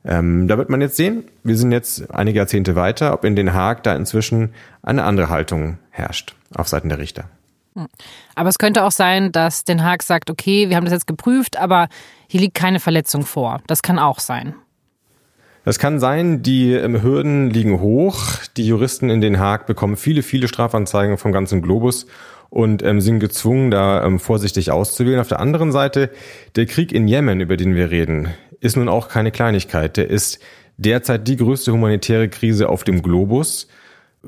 Ähm, 0.02 0.48
da 0.48 0.56
wird 0.56 0.70
man 0.70 0.80
jetzt 0.80 0.96
sehen, 0.96 1.24
wir 1.44 1.58
sind 1.58 1.72
jetzt 1.72 2.10
einige 2.10 2.38
Jahrzehnte 2.38 2.74
weiter, 2.74 3.12
ob 3.12 3.22
in 3.26 3.36
Den 3.36 3.52
Haag 3.52 3.82
da 3.82 3.94
inzwischen 3.94 4.54
eine 4.82 5.04
andere 5.04 5.28
Haltung 5.28 5.76
herrscht 5.90 6.34
auf 6.54 6.68
Seiten 6.68 6.88
der 6.88 6.98
Richter. 6.98 7.28
Hm. 7.76 7.86
Aber 8.34 8.48
es 8.48 8.58
könnte 8.58 8.84
auch 8.84 8.90
sein, 8.90 9.30
dass 9.30 9.64
Den 9.64 9.84
Haag 9.84 10.02
sagt, 10.02 10.30
okay, 10.30 10.68
wir 10.68 10.76
haben 10.76 10.84
das 10.84 10.94
jetzt 10.94 11.06
geprüft, 11.06 11.56
aber 11.58 11.88
hier 12.26 12.40
liegt 12.40 12.54
keine 12.54 12.80
Verletzung 12.80 13.24
vor. 13.24 13.60
Das 13.66 13.82
kann 13.82 13.98
auch 13.98 14.18
sein. 14.18 14.54
Das 15.64 15.78
kann 15.78 15.98
sein, 15.98 16.42
die 16.42 16.72
ähm, 16.72 17.02
Hürden 17.02 17.50
liegen 17.50 17.80
hoch. 17.80 18.22
Die 18.56 18.66
Juristen 18.66 19.10
in 19.10 19.20
Den 19.20 19.38
Haag 19.38 19.66
bekommen 19.66 19.96
viele, 19.96 20.22
viele 20.22 20.48
Strafanzeigen 20.48 21.18
vom 21.18 21.32
ganzen 21.32 21.60
Globus 21.60 22.06
und 22.50 22.82
ähm, 22.84 23.00
sind 23.00 23.18
gezwungen, 23.18 23.70
da 23.70 24.04
ähm, 24.04 24.20
vorsichtig 24.20 24.70
auszuwählen. 24.70 25.20
Auf 25.20 25.28
der 25.28 25.40
anderen 25.40 25.72
Seite, 25.72 26.10
der 26.54 26.66
Krieg 26.66 26.92
in 26.92 27.08
Jemen, 27.08 27.40
über 27.40 27.56
den 27.56 27.74
wir 27.74 27.90
reden, 27.90 28.28
ist 28.60 28.76
nun 28.76 28.88
auch 28.88 29.08
keine 29.08 29.32
Kleinigkeit. 29.32 29.96
Der 29.96 30.08
ist 30.08 30.38
derzeit 30.76 31.26
die 31.26 31.36
größte 31.36 31.72
humanitäre 31.72 32.28
Krise 32.28 32.68
auf 32.68 32.84
dem 32.84 33.02
Globus. 33.02 33.66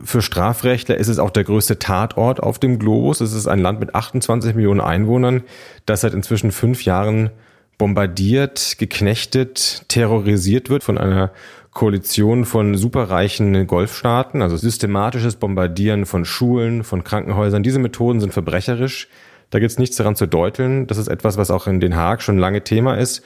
Für 0.02 0.22
Strafrechtler 0.22 0.96
ist 0.96 1.08
es 1.08 1.18
auch 1.18 1.30
der 1.30 1.44
größte 1.44 1.78
Tatort 1.78 2.40
auf 2.40 2.58
dem 2.58 2.78
Globus. 2.78 3.20
Es 3.20 3.32
ist 3.32 3.48
ein 3.48 3.58
Land 3.58 3.80
mit 3.80 3.94
28 3.94 4.54
Millionen 4.54 4.80
Einwohnern, 4.80 5.42
das 5.86 6.02
seit 6.02 6.14
inzwischen 6.14 6.52
fünf 6.52 6.84
Jahren 6.84 7.30
bombardiert, 7.78 8.76
geknechtet, 8.78 9.84
terrorisiert 9.88 10.68
wird 10.68 10.84
von 10.84 10.98
einer 10.98 11.32
Koalition 11.72 12.44
von 12.44 12.76
superreichen 12.76 13.66
Golfstaaten, 13.66 14.42
also 14.42 14.56
systematisches 14.56 15.36
Bombardieren 15.36 16.06
von 16.06 16.24
Schulen, 16.24 16.82
von 16.82 17.04
Krankenhäusern. 17.04 17.62
Diese 17.62 17.78
Methoden 17.78 18.20
sind 18.20 18.32
verbrecherisch. 18.32 19.08
Da 19.50 19.60
gibt 19.60 19.70
es 19.70 19.78
nichts 19.78 19.96
daran 19.96 20.16
zu 20.16 20.26
deuteln. 20.26 20.86
Das 20.88 20.98
ist 20.98 21.08
etwas, 21.08 21.36
was 21.38 21.50
auch 21.50 21.66
in 21.66 21.80
Den 21.80 21.94
Haag 21.96 22.22
schon 22.22 22.36
lange 22.36 22.64
Thema 22.64 22.94
ist. 22.94 23.22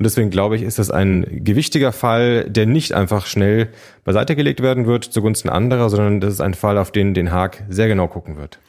Und 0.00 0.04
deswegen 0.04 0.30
glaube 0.30 0.56
ich, 0.56 0.62
ist 0.62 0.78
das 0.78 0.90
ein 0.90 1.26
gewichtiger 1.44 1.92
Fall, 1.92 2.48
der 2.48 2.64
nicht 2.64 2.94
einfach 2.94 3.26
schnell 3.26 3.68
beiseite 4.02 4.34
gelegt 4.34 4.62
werden 4.62 4.86
wird 4.86 5.04
zugunsten 5.04 5.50
anderer, 5.50 5.90
sondern 5.90 6.22
das 6.22 6.32
ist 6.32 6.40
ein 6.40 6.54
Fall, 6.54 6.78
auf 6.78 6.90
den 6.90 7.12
Den 7.12 7.30
Haag 7.32 7.64
sehr 7.68 7.86
genau 7.86 8.08
gucken 8.08 8.38
wird. 8.38 8.60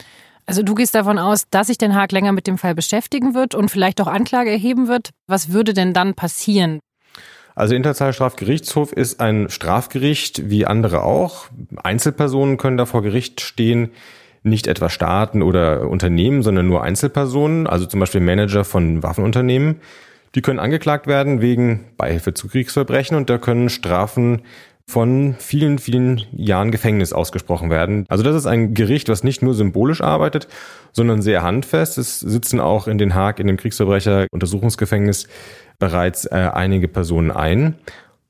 Also 0.45 0.61
du 0.61 0.75
gehst 0.75 0.93
davon 0.93 1.17
aus, 1.17 1.45
dass 1.49 1.67
sich 1.67 1.77
Den 1.77 1.95
Haag 1.95 2.11
länger 2.11 2.33
mit 2.33 2.47
dem 2.47 2.57
Fall 2.57 2.75
beschäftigen 2.75 3.33
wird 3.33 3.55
und 3.55 3.71
vielleicht 3.71 4.01
auch 4.01 4.07
Anklage 4.07 4.49
erheben 4.49 4.89
wird. 4.89 5.11
Was 5.25 5.53
würde 5.53 5.73
denn 5.73 5.93
dann 5.93 6.15
passieren? 6.15 6.81
Also 7.55 7.75
Internationaler 7.75 8.11
Strafgerichtshof 8.11 8.91
ist 8.91 9.21
ein 9.21 9.49
Strafgericht 9.49 10.49
wie 10.49 10.65
andere 10.65 11.01
auch. 11.03 11.45
Einzelpersonen 11.81 12.57
können 12.57 12.75
da 12.75 12.85
vor 12.85 13.03
Gericht 13.03 13.39
stehen, 13.39 13.91
nicht 14.43 14.67
etwa 14.67 14.89
Staaten 14.89 15.43
oder 15.43 15.87
Unternehmen, 15.87 16.43
sondern 16.43 16.67
nur 16.67 16.83
Einzelpersonen, 16.83 17.67
also 17.67 17.85
zum 17.85 18.01
Beispiel 18.01 18.19
Manager 18.19 18.65
von 18.65 19.01
Waffenunternehmen. 19.01 19.79
Die 20.35 20.41
können 20.41 20.59
angeklagt 20.59 21.07
werden 21.07 21.41
wegen 21.41 21.85
Beihilfe 21.97 22.33
zu 22.33 22.47
Kriegsverbrechen 22.47 23.17
und 23.17 23.29
da 23.29 23.37
können 23.37 23.69
Strafen 23.69 24.43
von 24.87 25.35
vielen, 25.39 25.79
vielen 25.79 26.23
Jahren 26.31 26.71
Gefängnis 26.71 27.13
ausgesprochen 27.13 27.69
werden. 27.69 28.05
Also 28.09 28.23
das 28.23 28.35
ist 28.35 28.45
ein 28.45 28.73
Gericht, 28.73 29.09
was 29.09 29.23
nicht 29.23 29.41
nur 29.41 29.53
symbolisch 29.53 30.01
arbeitet, 30.01 30.47
sondern 30.91 31.21
sehr 31.21 31.43
handfest. 31.43 31.97
Es 31.97 32.19
sitzen 32.19 32.59
auch 32.59 32.87
in 32.87 32.97
Den 32.97 33.15
Haag 33.15 33.39
in 33.39 33.47
dem 33.47 33.57
Kriegsverbrecher-Untersuchungsgefängnis 33.57 35.27
bereits 35.79 36.25
äh, 36.25 36.49
einige 36.53 36.87
Personen 36.87 37.31
ein. 37.31 37.75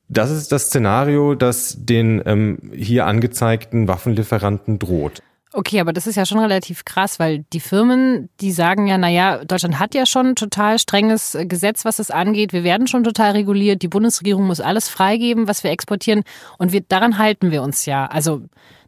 Das 0.08 0.30
ist 0.30 0.52
das 0.52 0.66
Szenario, 0.66 1.36
das 1.36 1.78
den 1.80 2.22
ähm, 2.26 2.72
hier 2.76 3.06
angezeigten 3.06 3.88
Waffenlieferanten 3.88 4.78
droht. 4.78 5.22
Okay, 5.54 5.82
aber 5.82 5.92
das 5.92 6.08
ist 6.08 6.16
ja 6.16 6.26
schon 6.26 6.40
relativ 6.40 6.86
krass, 6.86 7.20
weil 7.20 7.44
die 7.52 7.60
Firmen, 7.60 8.30
die 8.40 8.54
sagen 8.54 8.88
ja, 8.88 8.98
naja, 8.98 9.44
Deutschland 9.44 9.80
hat 9.80 9.94
ja 9.94 10.06
schon 10.06 10.36
total 10.36 10.80
strenges 10.80 11.36
äh, 11.36 11.46
Gesetz, 11.46 11.84
was 11.84 12.00
es 12.00 12.10
angeht. 12.10 12.54
Wir 12.54 12.64
werden 12.64 12.88
schon 12.88 13.04
total 13.04 13.32
reguliert. 13.32 13.82
Die 13.82 13.90
Bundesregierung 13.90 14.48
muss 14.48 14.62
alles 14.62 14.88
freigeben, 14.88 15.50
was 15.50 15.64
wir 15.64 15.72
exportieren. 15.72 16.24
Und 16.58 16.72
wir, 16.72 16.82
daran 16.82 17.18
halten 17.18 17.52
wir 17.52 17.64
uns 17.64 17.86
ja. 17.86 18.06
Also, 18.06 18.44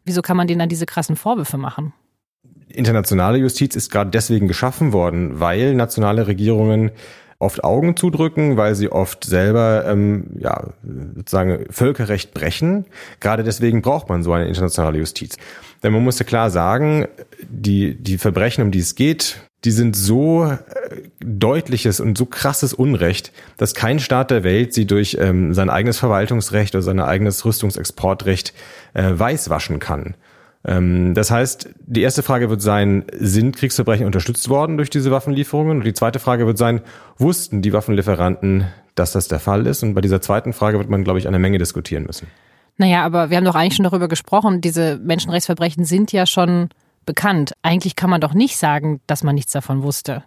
wieso 0.06 0.22
kann 0.22 0.38
man 0.38 0.48
denen 0.48 0.60
dann 0.60 0.70
diese 0.70 0.86
krassen 0.86 1.18
Vorwürfe 1.18 1.58
machen? 1.58 1.92
Internationale 2.70 3.38
Justiz 3.38 3.76
ist 3.76 3.92
gerade 3.92 4.10
deswegen 4.10 4.48
geschaffen 4.48 4.94
worden, 4.94 5.40
weil 5.40 5.76
nationale 5.76 6.28
Regierungen 6.28 6.92
oft 7.44 7.64
Augen 7.64 7.96
zudrücken, 7.96 8.58
weil 8.58 8.76
sie 8.76 8.92
oft 8.92 9.24
selber 9.24 9.86
ähm, 9.88 10.26
ja, 10.40 10.70
sozusagen 11.16 11.66
Völkerrecht 11.70 12.34
brechen. 12.34 12.86
Gerade 13.20 13.44
deswegen 13.44 13.82
braucht 13.82 14.10
man 14.10 14.24
so 14.24 14.34
eine 14.34 14.48
internationale 14.48 14.98
Justiz. 14.98 15.38
Denn 15.84 15.94
man 15.94 16.04
muss 16.04 16.18
ja 16.18 16.26
klar 16.26 16.50
sagen, 16.50 17.08
die, 17.48 17.96
die 17.96 18.18
Verbrechen, 18.18 18.64
um 18.64 18.72
die 18.72 18.80
es 18.80 18.96
geht, 18.96 19.38
die 19.66 19.72
sind 19.72 19.96
so 19.96 20.46
äh, 20.46 20.58
deutliches 21.20 22.00
und 22.00 22.18
so 22.18 22.26
krasses 22.26 22.74
Unrecht, 22.74 23.32
dass 23.58 23.74
kein 23.74 24.00
Staat 24.00 24.32
der 24.32 24.44
Welt 24.44 24.74
sie 24.74 24.86
durch 24.86 25.18
ähm, 25.20 25.54
sein 25.54 25.70
eigenes 25.70 25.98
Verwaltungsrecht 26.00 26.76
oder 26.76 26.82
sein 26.82 27.00
eigenes 27.00 27.46
Rüstungsexportrecht 27.46 28.54
äh, 28.94 29.12
weißwaschen 29.14 29.80
kann. 29.80 30.16
Ähm, 30.66 31.14
das 31.14 31.32
heißt, 31.32 31.70
die 31.86 32.02
erste 32.02 32.24
Frage 32.24 32.50
wird 32.50 32.62
sein, 32.62 33.06
sind 33.18 33.56
Kriegsverbrechen 33.56 34.06
unterstützt 34.06 34.50
worden 34.50 34.78
durch 34.78 34.90
diese 34.90 35.12
Waffenlieferungen? 35.12 35.78
Und 35.80 35.86
die 35.86 35.94
zweite 35.94 36.20
Frage 36.20 36.46
wird 36.46 36.58
sein, 36.58 36.82
wussten 37.18 37.62
die 37.62 37.74
Waffenlieferanten, 37.74 38.66
dass 38.96 39.12
das 39.12 39.28
der 39.28 39.40
Fall 39.40 39.68
ist? 39.68 39.84
Und 39.84 39.94
bei 39.94 40.02
dieser 40.02 40.22
zweiten 40.22 40.54
Frage 40.54 40.78
wird 40.78 40.90
man, 40.90 41.04
glaube 41.04 41.20
ich, 41.20 41.28
eine 41.28 41.40
Menge 41.40 41.58
diskutieren 41.58 42.04
müssen. 42.04 42.28
Naja, 42.78 43.04
aber 43.04 43.30
wir 43.30 43.38
haben 43.38 43.46
doch 43.46 43.56
eigentlich 43.56 43.76
schon 43.76 43.84
darüber 43.84 44.08
gesprochen, 44.08 44.62
diese 44.62 44.98
Menschenrechtsverbrechen 44.98 45.86
sind 45.86 46.12
ja 46.12 46.26
schon 46.26 46.70
bekannt. 47.06 47.54
Eigentlich 47.62 47.96
kann 47.96 48.10
man 48.10 48.22
doch 48.22 48.34
nicht 48.34 48.58
sagen, 48.58 49.02
dass 49.06 49.24
man 49.24 49.36
nichts 49.36 49.52
davon 49.52 49.84
wusste. 49.84 50.24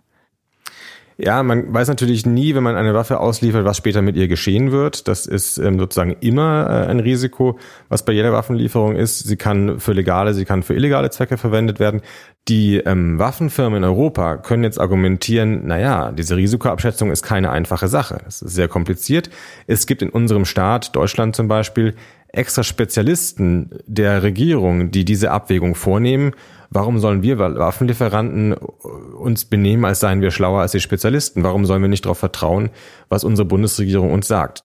Ja, 1.19 1.43
man 1.43 1.73
weiß 1.73 1.89
natürlich 1.89 2.27
nie, 2.27 2.55
wenn 2.55 2.63
man 2.63 2.77
eine 2.77 2.93
Waffe 2.93 3.21
ausliefert, 3.21 3.65
was 3.65 3.79
später 3.79 4.03
mit 4.03 4.17
ihr 4.17 4.29
geschehen 4.29 4.71
wird. 4.71 5.09
Das 5.09 5.25
ist 5.25 5.57
ähm, 5.57 5.79
sozusagen 5.79 6.15
immer 6.21 6.67
äh, 6.69 6.91
ein 6.91 7.01
Risiko, 7.01 7.59
was 7.89 8.05
bei 8.05 8.13
jeder 8.13 8.33
Waffenlieferung 8.33 8.97
ist. 8.97 9.21
Sie 9.21 9.37
kann 9.37 9.81
für 9.81 9.93
legale, 9.93 10.35
sie 10.35 10.45
kann 10.45 10.63
für 10.63 10.75
illegale 10.75 11.09
Zwecke 11.09 11.39
verwendet 11.39 11.81
werden. 11.81 12.03
Die 12.49 12.77
ähm, 12.77 13.19
Waffenfirmen 13.19 13.79
in 13.79 13.85
Europa 13.85 14.37
können 14.37 14.63
jetzt 14.63 14.79
argumentieren, 14.79 15.67
naja, 15.67 16.13
diese 16.13 16.37
Risikoabschätzung 16.37 17.11
ist 17.11 17.23
keine 17.23 17.51
einfache 17.51 17.89
Sache. 17.89 18.21
Es 18.27 18.41
ist 18.41 18.55
sehr 18.55 18.69
kompliziert. 18.69 19.31
Es 19.67 19.87
gibt 19.87 20.03
in 20.03 20.11
unserem 20.11 20.45
Staat, 20.45 20.95
Deutschland 20.95 21.35
zum 21.35 21.49
Beispiel, 21.49 21.95
extra 22.29 22.63
Spezialisten 22.63 23.71
der 23.87 24.23
Regierung, 24.23 24.91
die 24.91 25.05
diese 25.05 25.31
Abwägung 25.33 25.75
vornehmen 25.75 26.33
Warum 26.71 26.99
sollen 26.99 27.23
wir 27.23 27.39
Waffenlieferanten 27.39 28.55
uns 28.55 29.45
benehmen, 29.45 29.85
als 29.85 30.01
seien 30.01 30.21
wir 30.21 30.31
schlauer 30.31 30.61
als 30.61 30.73
die 30.73 30.81
Spezialisten? 30.81 31.43
Warum 31.43 31.65
sollen 31.65 31.83
wir 31.83 31.89
nicht 31.89 32.05
darauf 32.05 32.19
vertrauen, 32.19 32.71
was 33.09 33.25
unsere 33.25 33.47
Bundesregierung 33.47 34.13
uns 34.13 34.27
sagt? 34.27 34.63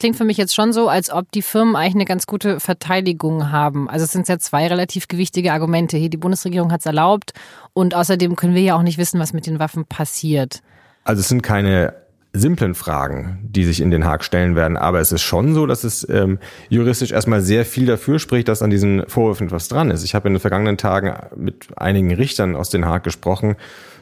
Klingt 0.00 0.16
für 0.16 0.24
mich 0.24 0.38
jetzt 0.38 0.54
schon 0.54 0.72
so, 0.72 0.88
als 0.88 1.10
ob 1.10 1.30
die 1.30 1.42
Firmen 1.42 1.76
eigentlich 1.76 1.94
eine 1.94 2.06
ganz 2.06 2.26
gute 2.26 2.58
Verteidigung 2.58 3.52
haben. 3.52 3.88
Also 3.90 4.06
es 4.06 4.12
sind 4.12 4.28
ja 4.28 4.38
zwei 4.38 4.66
relativ 4.66 5.08
gewichtige 5.08 5.52
Argumente. 5.52 5.98
Hier, 5.98 6.08
die 6.08 6.16
Bundesregierung 6.16 6.72
hat 6.72 6.80
es 6.80 6.86
erlaubt 6.86 7.34
und 7.74 7.94
außerdem 7.94 8.34
können 8.34 8.54
wir 8.54 8.62
ja 8.62 8.76
auch 8.76 8.82
nicht 8.82 8.96
wissen, 8.96 9.20
was 9.20 9.34
mit 9.34 9.46
den 9.46 9.58
Waffen 9.58 9.84
passiert. 9.84 10.62
Also 11.04 11.20
es 11.20 11.28
sind 11.28 11.42
keine 11.42 11.92
simplen 12.32 12.74
Fragen, 12.74 13.40
die 13.42 13.62
sich 13.64 13.82
in 13.82 13.90
Den 13.90 14.06
Haag 14.06 14.24
stellen 14.24 14.56
werden. 14.56 14.78
Aber 14.78 15.00
es 15.00 15.12
ist 15.12 15.20
schon 15.20 15.52
so, 15.52 15.66
dass 15.66 15.84
es 15.84 16.08
ähm, 16.08 16.38
juristisch 16.70 17.12
erstmal 17.12 17.42
sehr 17.42 17.66
viel 17.66 17.84
dafür 17.84 18.18
spricht, 18.18 18.48
dass 18.48 18.62
an 18.62 18.70
diesen 18.70 19.06
Vorwürfen 19.06 19.48
etwas 19.48 19.68
dran 19.68 19.90
ist. 19.90 20.02
Ich 20.02 20.14
habe 20.14 20.28
in 20.28 20.34
den 20.34 20.40
vergangenen 20.40 20.78
Tagen 20.78 21.12
mit 21.36 21.76
einigen 21.76 22.14
Richtern 22.14 22.56
aus 22.56 22.70
Den 22.70 22.86
Haag 22.86 23.04
gesprochen, 23.04 23.56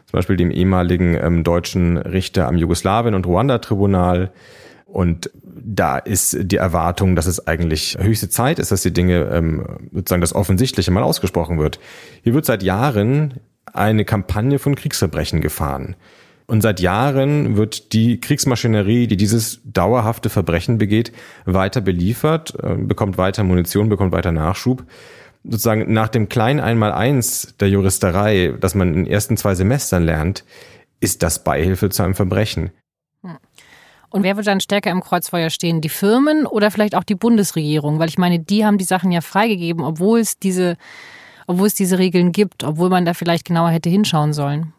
zum 0.07 0.13
Beispiel 0.13 0.37
dem 0.37 0.53
ehemaligen 0.53 1.17
ähm, 1.17 1.43
deutschen 1.43 1.97
Richter 1.97 2.47
am 2.47 2.57
Jugoslawien- 2.57 3.17
und 3.17 3.27
Ruanda-Tribunal. 3.27 4.31
Und 4.85 5.31
da 5.63 5.99
ist 5.99 6.37
die 6.41 6.57
Erwartung, 6.57 7.17
dass 7.17 7.27
es 7.27 7.47
eigentlich 7.47 7.97
höchste 8.01 8.29
Zeit 8.29 8.59
ist, 8.59 8.73
dass 8.73 8.83
die 8.83 8.93
Dinge 8.93 9.31
ähm, 9.33 9.65
sozusagen 9.93 10.21
das 10.21 10.35
Offensichtliche 10.35 10.91
mal 10.91 11.03
ausgesprochen 11.03 11.59
wird. 11.59 11.79
Hier 12.23 12.35
wird 12.35 12.45
seit 12.45 12.63
Jahren 12.63 13.35
eine 13.73 14.05
Kampagne 14.05 14.59
von 14.59 14.75
Kriegsverbrechen 14.75 15.41
gefahren. 15.41 15.97
Und 16.47 16.63
seit 16.63 16.81
Jahren 16.81 17.59
wird 17.59 17.93
die 17.93 18.21
Kriegsmaschinerie, 18.21 19.07
die 19.07 19.19
dieses 19.19 19.61
dauerhafte 19.65 20.31
Verbrechen 20.31 20.79
begeht, 20.79 21.13
weiter 21.45 21.83
beliefert, 21.83 22.55
äh, 22.63 22.75
bekommt 22.75 23.19
weiter 23.19 23.45
Munition, 23.45 23.91
bekommt 23.91 24.13
weiter 24.13 24.33
Nachschub. 24.33 24.85
Sozusagen 25.45 25.93
nach 25.93 26.09
dem 26.09 26.29
kleinen 26.29 26.61
Einmaleins 26.61 27.55
der 27.61 27.69
Juristerei, 27.69 28.55
das 28.59 28.75
man 28.75 28.89
in 28.89 29.05
den 29.05 29.07
ersten 29.07 29.37
zwei 29.37 29.55
Semestern 29.55 30.05
lernt, 30.05 30.45
ist 31.01 31.23
das 31.23 31.45
Beihilfe 31.45 31.91
zu 31.91 32.03
einem 32.03 32.15
Verbrechen. 32.15 32.71
Und 34.11 34.23
wer 34.23 34.37
wird 34.37 34.47
dann 34.47 34.61
stärker 34.61 34.91
im 34.91 35.03
Kreuzfeuer 35.03 35.51
stehen? 35.51 35.81
Die 35.81 35.89
Firmen 35.89 36.47
oder 36.47 36.71
vielleicht 36.71 36.95
auch 36.95 37.05
die 37.05 37.15
Bundesregierung? 37.15 37.99
Weil 37.99 38.09
ich 38.09 38.19
meine, 38.19 38.39
die 38.39 38.65
haben 38.65 38.79
die 38.79 38.85
Sachen 38.85 39.13
ja 39.13 39.21
freigegeben, 39.21 39.85
obwohl 39.85 40.21
es 40.21 40.39
diese, 40.39 40.77
obwohl 41.47 41.67
es 41.67 41.75
diese 41.75 41.99
Regeln 41.99 42.33
gibt, 42.33 42.65
obwohl 42.65 42.89
man 42.89 43.05
da 43.05 43.15
vielleicht 43.15 43.45
genauer 43.45 43.71
hätte 43.71 43.91
hinschauen 43.91 44.33
sollen. 44.33 44.73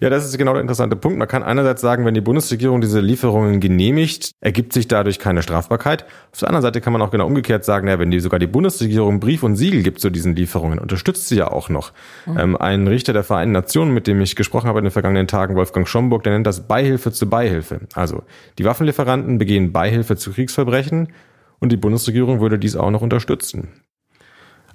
Ja, 0.00 0.10
das 0.10 0.24
ist 0.24 0.36
genau 0.36 0.52
der 0.52 0.62
interessante 0.62 0.96
Punkt. 0.96 1.16
Man 1.16 1.28
kann 1.28 1.44
einerseits 1.44 1.80
sagen, 1.80 2.04
wenn 2.04 2.14
die 2.14 2.20
Bundesregierung 2.20 2.80
diese 2.80 3.00
Lieferungen 3.00 3.60
genehmigt, 3.60 4.32
ergibt 4.40 4.72
sich 4.72 4.88
dadurch 4.88 5.20
keine 5.20 5.42
Strafbarkeit. 5.42 6.04
Auf 6.32 6.40
der 6.40 6.48
anderen 6.48 6.62
Seite 6.62 6.80
kann 6.80 6.92
man 6.92 7.02
auch 7.02 7.12
genau 7.12 7.26
umgekehrt 7.26 7.64
sagen, 7.64 7.86
ja, 7.86 8.00
wenn 8.00 8.10
die 8.10 8.18
sogar 8.18 8.40
die 8.40 8.48
Bundesregierung 8.48 9.20
Brief 9.20 9.44
und 9.44 9.54
Siegel 9.54 9.82
gibt 9.82 10.00
zu 10.00 10.10
diesen 10.10 10.34
Lieferungen, 10.34 10.80
unterstützt 10.80 11.28
sie 11.28 11.36
ja 11.36 11.52
auch 11.52 11.68
noch. 11.68 11.92
Mhm. 12.26 12.38
Ähm, 12.38 12.56
ein 12.56 12.88
Richter 12.88 13.12
der 13.12 13.22
Vereinten 13.22 13.52
Nationen, 13.52 13.94
mit 13.94 14.08
dem 14.08 14.20
ich 14.20 14.34
gesprochen 14.34 14.68
habe 14.68 14.80
in 14.80 14.86
den 14.86 14.90
vergangenen 14.90 15.28
Tagen, 15.28 15.54
Wolfgang 15.54 15.86
Schomburg, 15.86 16.24
der 16.24 16.32
nennt 16.32 16.46
das 16.48 16.66
Beihilfe 16.66 17.12
zu 17.12 17.30
Beihilfe. 17.30 17.82
Also 17.94 18.24
die 18.58 18.64
Waffenlieferanten 18.64 19.38
begehen 19.38 19.72
Beihilfe 19.72 20.16
zu 20.16 20.32
Kriegsverbrechen 20.32 21.12
und 21.60 21.70
die 21.70 21.76
Bundesregierung 21.76 22.40
würde 22.40 22.58
dies 22.58 22.74
auch 22.74 22.90
noch 22.90 23.02
unterstützen. 23.02 23.68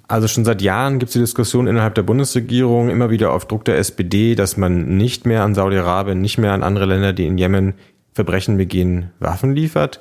Also 0.08 0.26
schon 0.26 0.46
seit 0.46 0.62
Jahren 0.62 0.98
gibt 0.98 1.10
es 1.10 1.12
die 1.12 1.18
Diskussion 1.20 1.66
innerhalb 1.66 1.94
der 1.94 2.02
Bundesregierung 2.02 2.88
immer 2.88 3.10
wieder 3.10 3.30
auf 3.30 3.46
Druck 3.46 3.66
der 3.66 3.76
SPD, 3.76 4.34
dass 4.34 4.56
man 4.56 4.96
nicht 4.96 5.26
mehr 5.26 5.42
an 5.42 5.54
Saudi-Arabien, 5.54 6.20
nicht 6.22 6.38
mehr 6.38 6.52
an 6.52 6.62
andere 6.62 6.86
Länder, 6.86 7.12
die 7.12 7.26
in 7.26 7.36
Yemen 7.36 7.74
Verbrechen 8.14 8.56
begehen, 8.56 9.10
Waffen 9.20 9.54
liefert. 9.54 10.00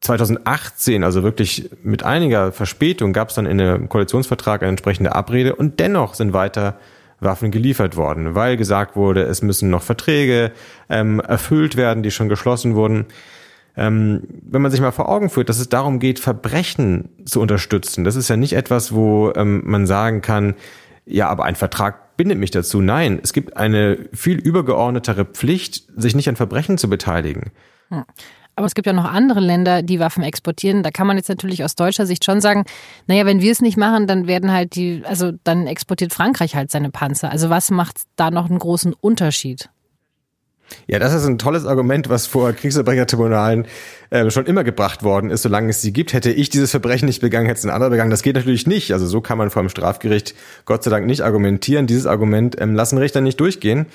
2018, 0.00 1.04
also 1.04 1.22
wirklich 1.22 1.70
mit 1.82 2.02
einiger 2.02 2.50
Verspätung, 2.50 3.12
gab 3.12 3.28
es 3.28 3.36
dann 3.36 3.46
in 3.46 3.58
dem 3.58 3.88
Koalitionsvertrag 3.88 4.62
eine 4.62 4.70
entsprechende 4.70 5.14
Abrede 5.14 5.54
und 5.54 5.78
dennoch 5.78 6.14
sind 6.14 6.32
weiter 6.32 6.78
Waffen 7.20 7.52
geliefert 7.52 7.96
worden, 7.96 8.34
weil 8.34 8.56
gesagt 8.56 8.96
wurde, 8.96 9.22
es 9.22 9.40
müssen 9.40 9.70
noch 9.70 9.82
Verträge 9.82 10.50
ähm, 10.90 11.20
erfüllt 11.20 11.76
werden, 11.76 12.02
die 12.02 12.10
schon 12.10 12.28
geschlossen 12.28 12.74
wurden 12.74 13.06
ähm, 13.76 14.22
wenn 14.42 14.62
man 14.62 14.70
sich 14.70 14.80
mal 14.80 14.92
vor 14.92 15.08
Augen 15.08 15.30
führt, 15.30 15.48
dass 15.48 15.58
es 15.58 15.68
darum 15.68 15.98
geht, 15.98 16.18
Verbrechen 16.18 17.08
zu 17.24 17.40
unterstützen, 17.40 18.04
das 18.04 18.16
ist 18.16 18.28
ja 18.28 18.36
nicht 18.36 18.52
etwas, 18.52 18.94
wo 18.94 19.32
ähm, 19.34 19.62
man 19.64 19.86
sagen 19.86 20.20
kann, 20.20 20.54
ja, 21.06 21.28
aber 21.28 21.44
ein 21.44 21.56
Vertrag 21.56 22.16
bindet 22.16 22.38
mich 22.38 22.50
dazu. 22.50 22.80
Nein, 22.80 23.20
es 23.22 23.32
gibt 23.32 23.56
eine 23.56 23.98
viel 24.12 24.38
übergeordnetere 24.38 25.24
Pflicht, 25.24 25.84
sich 25.96 26.14
nicht 26.14 26.28
an 26.28 26.36
Verbrechen 26.36 26.78
zu 26.78 26.88
beteiligen. 26.88 27.50
Hm. 27.90 28.04
Aber 28.56 28.66
es 28.66 28.74
gibt 28.74 28.86
ja 28.86 28.92
noch 28.92 29.04
andere 29.04 29.40
Länder, 29.40 29.82
die 29.82 29.98
Waffen 29.98 30.22
exportieren. 30.22 30.84
Da 30.84 30.90
kann 30.90 31.08
man 31.08 31.16
jetzt 31.16 31.28
natürlich 31.28 31.64
aus 31.64 31.74
deutscher 31.74 32.06
Sicht 32.06 32.24
schon 32.24 32.40
sagen, 32.40 32.64
naja, 33.08 33.26
wenn 33.26 33.40
wir 33.40 33.50
es 33.50 33.60
nicht 33.60 33.76
machen, 33.76 34.06
dann 34.06 34.28
werden 34.28 34.52
halt 34.52 34.76
die, 34.76 35.02
also 35.04 35.32
dann 35.42 35.66
exportiert 35.66 36.14
Frankreich 36.14 36.54
halt 36.54 36.70
seine 36.70 36.90
Panzer. 36.90 37.30
Also 37.30 37.50
was 37.50 37.72
macht 37.72 38.02
da 38.14 38.30
noch 38.30 38.48
einen 38.48 38.60
großen 38.60 38.92
Unterschied? 38.92 39.70
Ja, 40.86 40.98
das 40.98 41.14
ist 41.14 41.26
ein 41.26 41.38
tolles 41.38 41.66
Argument, 41.66 42.08
was 42.08 42.26
vor 42.26 42.52
Kriegsverbrechertribunalen 42.52 43.66
äh, 44.10 44.30
schon 44.30 44.46
immer 44.46 44.64
gebracht 44.64 45.02
worden 45.02 45.30
ist. 45.30 45.42
Solange 45.42 45.70
es 45.70 45.82
sie 45.82 45.92
gibt, 45.92 46.12
hätte 46.12 46.30
ich 46.30 46.50
dieses 46.50 46.70
Verbrechen 46.70 47.06
nicht 47.06 47.20
begangen, 47.20 47.46
hätte 47.46 47.58
es 47.58 47.64
ein 47.64 47.70
anderer 47.70 47.90
begangen. 47.90 48.10
Das 48.10 48.22
geht 48.22 48.36
natürlich 48.36 48.66
nicht. 48.66 48.92
Also 48.92 49.06
so 49.06 49.20
kann 49.20 49.38
man 49.38 49.50
vor 49.50 49.62
dem 49.62 49.68
Strafgericht 49.68 50.34
Gott 50.64 50.82
sei 50.82 50.90
Dank 50.90 51.06
nicht 51.06 51.22
argumentieren. 51.22 51.86
Dieses 51.86 52.06
Argument 52.06 52.60
ähm, 52.60 52.74
lassen 52.74 52.98
Richter 52.98 53.20
nicht 53.20 53.40
durchgehen, 53.40 53.86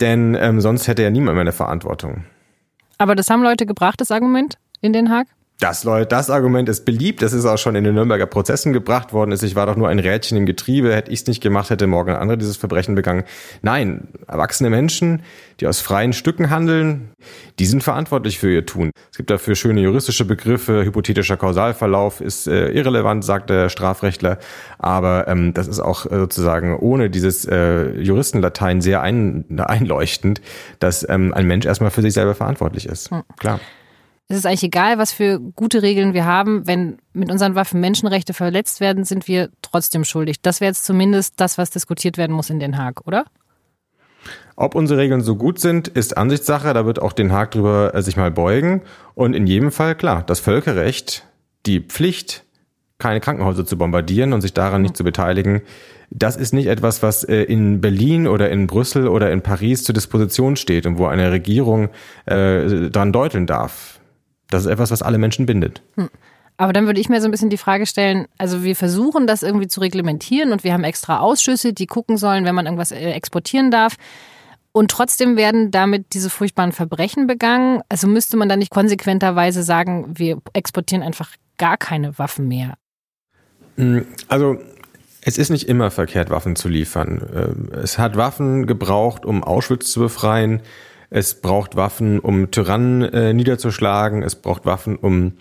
denn 0.00 0.36
ähm, 0.38 0.60
sonst 0.60 0.88
hätte 0.88 1.02
ja 1.02 1.10
niemand 1.10 1.36
mehr 1.36 1.42
eine 1.42 1.52
Verantwortung. 1.52 2.24
Aber 2.98 3.14
das 3.14 3.30
haben 3.30 3.42
Leute 3.42 3.66
gebracht, 3.66 4.00
das 4.00 4.10
Argument 4.10 4.58
in 4.80 4.92
Den 4.92 5.10
Haag? 5.10 5.26
Das, 5.62 5.84
Leute, 5.84 6.06
das 6.06 6.28
Argument 6.28 6.68
ist 6.68 6.84
beliebt. 6.84 7.22
Das 7.22 7.32
ist 7.32 7.44
auch 7.44 7.56
schon 7.56 7.76
in 7.76 7.84
den 7.84 7.94
Nürnberger 7.94 8.26
Prozessen 8.26 8.72
gebracht 8.72 9.12
worden. 9.12 9.30
Ich 9.30 9.54
war 9.54 9.64
doch 9.64 9.76
nur 9.76 9.88
ein 9.88 10.00
Rädchen 10.00 10.36
im 10.36 10.44
Getriebe. 10.44 10.92
Hätte 10.92 11.12
ich 11.12 11.20
es 11.20 11.26
nicht 11.28 11.40
gemacht, 11.40 11.70
hätte 11.70 11.86
morgen 11.86 12.10
ein 12.10 12.16
anderer 12.16 12.36
dieses 12.36 12.56
Verbrechen 12.56 12.96
begangen. 12.96 13.22
Nein, 13.62 14.08
erwachsene 14.26 14.70
Menschen, 14.70 15.22
die 15.60 15.68
aus 15.68 15.80
freien 15.80 16.14
Stücken 16.14 16.50
handeln, 16.50 17.12
die 17.60 17.66
sind 17.66 17.84
verantwortlich 17.84 18.40
für 18.40 18.52
ihr 18.52 18.66
Tun. 18.66 18.90
Es 19.12 19.16
gibt 19.16 19.30
dafür 19.30 19.54
schöne 19.54 19.80
juristische 19.82 20.24
Begriffe. 20.24 20.84
Hypothetischer 20.84 21.36
Kausalverlauf 21.36 22.20
ist 22.20 22.48
äh, 22.48 22.70
irrelevant, 22.70 23.24
sagt 23.24 23.48
der 23.48 23.68
Strafrechtler. 23.68 24.38
Aber 24.78 25.28
ähm, 25.28 25.54
das 25.54 25.68
ist 25.68 25.78
auch 25.78 26.06
äh, 26.06 26.18
sozusagen 26.18 26.76
ohne 26.76 27.08
dieses 27.08 27.44
äh, 27.44 28.00
Juristenlatein 28.00 28.80
sehr 28.80 29.00
ein, 29.00 29.44
einleuchtend, 29.58 30.40
dass 30.80 31.08
ähm, 31.08 31.32
ein 31.32 31.46
Mensch 31.46 31.66
erstmal 31.66 31.92
für 31.92 32.02
sich 32.02 32.14
selber 32.14 32.34
verantwortlich 32.34 32.86
ist. 32.86 33.12
Hm. 33.12 33.22
Klar. 33.38 33.60
Es 34.32 34.38
ist 34.38 34.46
eigentlich 34.46 34.62
egal, 34.62 34.96
was 34.96 35.12
für 35.12 35.38
gute 35.38 35.82
Regeln 35.82 36.14
wir 36.14 36.24
haben. 36.24 36.66
Wenn 36.66 36.96
mit 37.12 37.30
unseren 37.30 37.54
Waffen 37.54 37.82
Menschenrechte 37.82 38.32
verletzt 38.32 38.80
werden, 38.80 39.04
sind 39.04 39.28
wir 39.28 39.50
trotzdem 39.60 40.04
schuldig. 40.04 40.40
Das 40.40 40.62
wäre 40.62 40.70
jetzt 40.70 40.86
zumindest 40.86 41.34
das, 41.38 41.58
was 41.58 41.68
diskutiert 41.68 42.16
werden 42.16 42.34
muss 42.34 42.48
in 42.48 42.58
Den 42.58 42.78
Haag, 42.78 43.06
oder? 43.06 43.26
Ob 44.56 44.74
unsere 44.74 45.00
Regeln 45.00 45.20
so 45.20 45.36
gut 45.36 45.58
sind, 45.58 45.86
ist 45.86 46.16
Ansichtssache. 46.16 46.72
Da 46.72 46.86
wird 46.86 46.98
auch 46.98 47.12
Den 47.12 47.30
Haag 47.30 47.50
drüber 47.50 47.94
äh, 47.94 48.00
sich 48.00 48.16
mal 48.16 48.30
beugen. 48.30 48.80
Und 49.14 49.36
in 49.36 49.46
jedem 49.46 49.70
Fall, 49.70 49.94
klar, 49.94 50.22
das 50.22 50.40
Völkerrecht, 50.40 51.26
die 51.66 51.80
Pflicht, 51.80 52.44
keine 52.96 53.20
Krankenhäuser 53.20 53.66
zu 53.66 53.76
bombardieren 53.76 54.32
und 54.32 54.40
sich 54.40 54.54
daran 54.54 54.80
nicht 54.80 54.96
zu 54.96 55.04
beteiligen, 55.04 55.60
das 56.08 56.36
ist 56.36 56.54
nicht 56.54 56.68
etwas, 56.68 57.02
was 57.02 57.22
äh, 57.22 57.42
in 57.42 57.82
Berlin 57.82 58.26
oder 58.26 58.48
in 58.48 58.66
Brüssel 58.66 59.08
oder 59.08 59.30
in 59.30 59.42
Paris 59.42 59.84
zur 59.84 59.94
Disposition 59.94 60.56
steht 60.56 60.86
und 60.86 60.96
wo 60.96 61.04
eine 61.04 61.30
Regierung 61.32 61.90
äh, 62.24 62.88
dran 62.88 63.12
deuteln 63.12 63.46
darf. 63.46 63.98
Das 64.52 64.64
ist 64.64 64.70
etwas, 64.70 64.90
was 64.90 65.02
alle 65.02 65.18
Menschen 65.18 65.46
bindet. 65.46 65.82
Hm. 65.96 66.08
Aber 66.58 66.72
dann 66.72 66.86
würde 66.86 67.00
ich 67.00 67.08
mir 67.08 67.20
so 67.20 67.26
ein 67.26 67.30
bisschen 67.30 67.50
die 67.50 67.56
Frage 67.56 67.86
stellen, 67.86 68.26
also 68.38 68.62
wir 68.62 68.76
versuchen 68.76 69.26
das 69.26 69.42
irgendwie 69.42 69.68
zu 69.68 69.80
reglementieren 69.80 70.52
und 70.52 70.64
wir 70.64 70.72
haben 70.72 70.84
extra 70.84 71.18
Ausschüsse, 71.18 71.72
die 71.72 71.86
gucken 71.86 72.18
sollen, 72.18 72.44
wenn 72.44 72.54
man 72.54 72.66
irgendwas 72.66 72.92
äh, 72.92 73.10
exportieren 73.12 73.70
darf. 73.70 73.96
Und 74.72 74.90
trotzdem 74.90 75.36
werden 75.36 75.70
damit 75.70 76.14
diese 76.14 76.30
furchtbaren 76.30 76.72
Verbrechen 76.72 77.26
begangen. 77.26 77.82
Also 77.88 78.06
müsste 78.06 78.36
man 78.36 78.48
dann 78.48 78.58
nicht 78.58 78.70
konsequenterweise 78.70 79.62
sagen, 79.62 80.06
wir 80.14 80.38
exportieren 80.52 81.02
einfach 81.02 81.30
gar 81.58 81.76
keine 81.76 82.18
Waffen 82.18 82.48
mehr. 82.48 82.74
Hm, 83.76 84.06
also 84.28 84.58
es 85.20 85.38
ist 85.38 85.50
nicht 85.50 85.68
immer 85.68 85.90
verkehrt, 85.90 86.30
Waffen 86.30 86.56
zu 86.56 86.68
liefern. 86.68 87.28
Ähm, 87.34 87.68
es 87.82 87.98
hat 87.98 88.16
Waffen 88.16 88.66
gebraucht, 88.66 89.24
um 89.24 89.44
Auschwitz 89.44 89.90
zu 89.92 90.00
befreien. 90.00 90.62
Es 91.14 91.34
braucht 91.34 91.76
Waffen, 91.76 92.20
um 92.20 92.50
Tyrannen 92.50 93.02
äh, 93.02 93.34
niederzuschlagen. 93.34 94.22
Es 94.22 94.34
braucht 94.34 94.64
Waffen, 94.64 94.96
um 94.96 95.34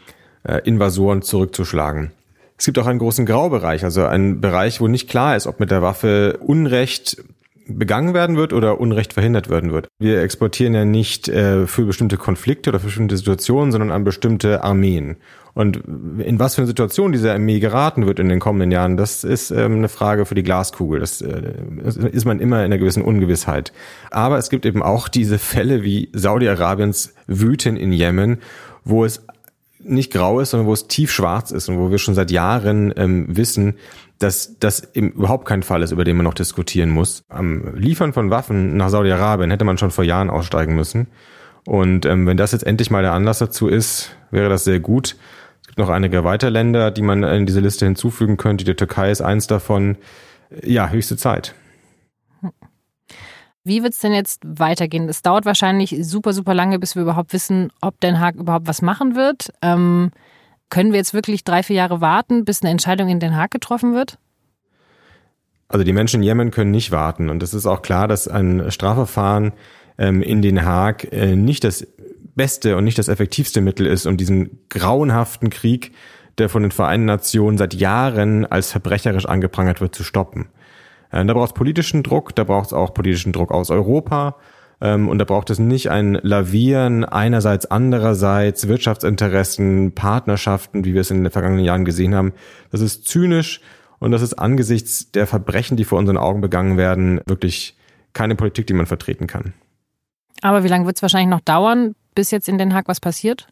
äh, 0.43 0.59
Invasoren 0.65 1.21
zurückzuschlagen. 1.21 2.11
Es 2.57 2.65
gibt 2.65 2.77
auch 2.77 2.87
einen 2.87 2.99
großen 2.99 3.25
Graubereich, 3.25 3.85
also 3.85 4.05
einen 4.05 4.41
Bereich, 4.41 4.81
wo 4.81 4.89
nicht 4.89 5.09
klar 5.09 5.37
ist, 5.37 5.47
ob 5.47 5.61
mit 5.61 5.71
der 5.71 5.81
Waffe 5.81 6.39
Unrecht 6.41 7.23
begangen 7.65 8.13
werden 8.13 8.35
wird 8.35 8.51
oder 8.51 8.81
Unrecht 8.81 9.13
verhindert 9.13 9.49
werden 9.49 9.71
wird. 9.71 9.87
Wir 9.97 10.21
exportieren 10.21 10.73
ja 10.73 10.83
nicht 10.83 11.29
äh, 11.29 11.65
für 11.67 11.85
bestimmte 11.85 12.17
Konflikte 12.17 12.69
oder 12.69 12.81
für 12.81 12.87
bestimmte 12.87 13.15
Situationen, 13.15 13.71
sondern 13.71 13.91
an 13.91 14.03
bestimmte 14.03 14.65
Armeen. 14.65 15.17
Und 15.53 15.77
in 16.19 16.39
was 16.39 16.55
für 16.55 16.61
eine 16.61 16.67
Situation 16.67 17.11
diese 17.11 17.31
Armee 17.33 17.59
geraten 17.59 18.05
wird 18.05 18.19
in 18.19 18.29
den 18.29 18.39
kommenden 18.39 18.71
Jahren, 18.71 18.95
das 18.95 19.23
ist 19.23 19.51
ähm, 19.51 19.77
eine 19.77 19.89
Frage 19.89 20.25
für 20.25 20.35
die 20.35 20.43
Glaskugel. 20.43 20.99
Das 20.99 21.21
äh, 21.21 21.53
ist 22.11 22.25
man 22.25 22.39
immer 22.39 22.59
in 22.59 22.65
einer 22.65 22.77
gewissen 22.77 23.03
Ungewissheit. 23.03 23.73
Aber 24.11 24.37
es 24.37 24.49
gibt 24.49 24.65
eben 24.65 24.81
auch 24.81 25.09
diese 25.09 25.39
Fälle 25.39 25.83
wie 25.83 26.09
Saudi-Arabiens 26.13 27.13
Wüten 27.27 27.75
in 27.75 27.91
Jemen, 27.91 28.37
wo 28.85 29.03
es 29.03 29.25
nicht 29.83 30.13
grau 30.13 30.39
ist, 30.39 30.51
sondern 30.51 30.67
wo 30.67 30.73
es 30.73 30.87
tiefschwarz 30.87 31.51
ist 31.51 31.67
und 31.67 31.77
wo 31.77 31.91
wir 31.91 31.97
schon 31.97 32.15
seit 32.15 32.31
Jahren 32.31 32.93
ähm, 32.95 33.25
wissen, 33.29 33.75
dass 34.19 34.57
das 34.59 34.93
eben 34.93 35.11
überhaupt 35.11 35.47
kein 35.47 35.63
Fall 35.63 35.81
ist, 35.81 35.91
über 35.91 36.03
den 36.03 36.15
man 36.15 36.25
noch 36.25 36.35
diskutieren 36.35 36.91
muss. 36.91 37.23
Am 37.29 37.75
Liefern 37.75 38.13
von 38.13 38.29
Waffen 38.29 38.77
nach 38.77 38.89
Saudi-Arabien 38.89 39.49
hätte 39.49 39.65
man 39.65 39.77
schon 39.77 39.91
vor 39.91 40.03
Jahren 40.03 40.29
aussteigen 40.29 40.75
müssen. 40.75 41.07
Und 41.65 42.05
ähm, 42.05 42.25
wenn 42.27 42.37
das 42.37 42.51
jetzt 42.51 42.65
endlich 42.65 42.91
mal 42.91 43.01
der 43.01 43.13
Anlass 43.13 43.39
dazu 43.39 43.67
ist, 43.67 44.15
wäre 44.29 44.49
das 44.49 44.63
sehr 44.63 44.79
gut. 44.79 45.15
Gibt 45.71 45.79
noch 45.79 45.89
einige 45.89 46.25
weitere 46.25 46.49
Länder, 46.49 46.91
die 46.91 47.01
man 47.01 47.23
in 47.23 47.45
diese 47.45 47.61
Liste 47.61 47.85
hinzufügen 47.85 48.35
könnte. 48.35 48.65
Die 48.65 48.75
Türkei 48.75 49.09
ist 49.09 49.21
eins 49.21 49.47
davon. 49.47 49.95
Ja, 50.65 50.89
höchste 50.89 51.15
Zeit. 51.15 51.55
Wie 53.63 53.81
wird 53.81 53.93
es 53.93 53.99
denn 53.99 54.11
jetzt 54.11 54.41
weitergehen? 54.45 55.07
Es 55.07 55.21
dauert 55.21 55.45
wahrscheinlich 55.45 55.95
super, 56.01 56.33
super 56.33 56.53
lange, 56.53 56.77
bis 56.77 56.95
wir 56.95 57.03
überhaupt 57.03 57.31
wissen, 57.31 57.71
ob 57.79 58.01
Den 58.01 58.19
Haag 58.19 58.35
überhaupt 58.35 58.67
was 58.67 58.81
machen 58.81 59.15
wird. 59.15 59.53
Ähm, 59.61 60.11
können 60.69 60.91
wir 60.91 60.97
jetzt 60.97 61.13
wirklich 61.13 61.45
drei, 61.45 61.63
vier 61.63 61.77
Jahre 61.77 62.01
warten, 62.01 62.43
bis 62.43 62.61
eine 62.61 62.71
Entscheidung 62.71 63.07
in 63.07 63.21
Den 63.21 63.37
Haag 63.37 63.51
getroffen 63.51 63.93
wird? 63.93 64.17
Also 65.69 65.85
die 65.85 65.93
Menschen 65.93 66.17
in 66.17 66.23
Jemen 66.23 66.51
können 66.51 66.71
nicht 66.71 66.91
warten. 66.91 67.29
Und 67.29 67.41
es 67.43 67.53
ist 67.53 67.65
auch 67.65 67.81
klar, 67.81 68.09
dass 68.09 68.27
ein 68.27 68.69
Strafverfahren 68.71 69.53
ähm, 69.97 70.21
in 70.21 70.41
Den 70.41 70.65
Haag 70.65 71.13
äh, 71.13 71.37
nicht 71.37 71.63
das 71.63 71.87
beste 72.35 72.77
und 72.77 72.83
nicht 72.83 72.97
das 72.97 73.07
effektivste 73.07 73.61
Mittel 73.61 73.85
ist, 73.85 74.05
um 74.05 74.17
diesen 74.17 74.59
grauenhaften 74.69 75.49
Krieg, 75.49 75.93
der 76.37 76.49
von 76.49 76.61
den 76.61 76.71
Vereinten 76.71 77.05
Nationen 77.05 77.57
seit 77.57 77.73
Jahren 77.73 78.45
als 78.45 78.71
verbrecherisch 78.71 79.25
angeprangert 79.25 79.81
wird, 79.81 79.95
zu 79.95 80.03
stoppen. 80.03 80.47
Äh, 81.11 81.25
da 81.25 81.33
braucht 81.33 81.49
es 81.49 81.53
politischen 81.53 82.03
Druck, 82.03 82.35
da 82.35 82.43
braucht 82.43 82.67
es 82.67 82.73
auch 82.73 82.93
politischen 82.93 83.33
Druck 83.33 83.51
aus 83.51 83.69
Europa. 83.69 84.37
Ähm, 84.81 85.07
und 85.07 85.19
da 85.19 85.25
braucht 85.25 85.49
es 85.49 85.59
nicht 85.59 85.89
ein 85.89 86.19
Lavieren 86.23 87.05
einerseits, 87.05 87.67
andererseits, 87.67 88.67
Wirtschaftsinteressen, 88.67 89.93
Partnerschaften, 89.93 90.85
wie 90.85 90.93
wir 90.93 91.01
es 91.01 91.11
in 91.11 91.23
den 91.23 91.31
vergangenen 91.31 91.63
Jahren 91.63 91.85
gesehen 91.85 92.15
haben. 92.15 92.33
Das 92.71 92.81
ist 92.81 93.07
zynisch 93.07 93.61
und 93.99 94.11
das 94.11 94.23
ist 94.23 94.33
angesichts 94.33 95.11
der 95.11 95.27
Verbrechen, 95.27 95.77
die 95.77 95.85
vor 95.85 95.99
unseren 95.99 96.17
Augen 96.17 96.41
begangen 96.41 96.77
werden, 96.77 97.21
wirklich 97.27 97.77
keine 98.13 98.35
Politik, 98.35 98.67
die 98.67 98.73
man 98.73 98.87
vertreten 98.87 99.27
kann. 99.27 99.53
Aber 100.41 100.63
wie 100.63 100.67
lange 100.67 100.87
wird 100.87 100.95
es 100.95 101.01
wahrscheinlich 101.03 101.29
noch 101.29 101.41
dauern, 101.41 101.93
bis 102.15 102.31
jetzt 102.31 102.49
in 102.49 102.57
Den 102.57 102.73
Haag 102.73 102.87
was 102.87 102.99
passiert? 102.99 103.47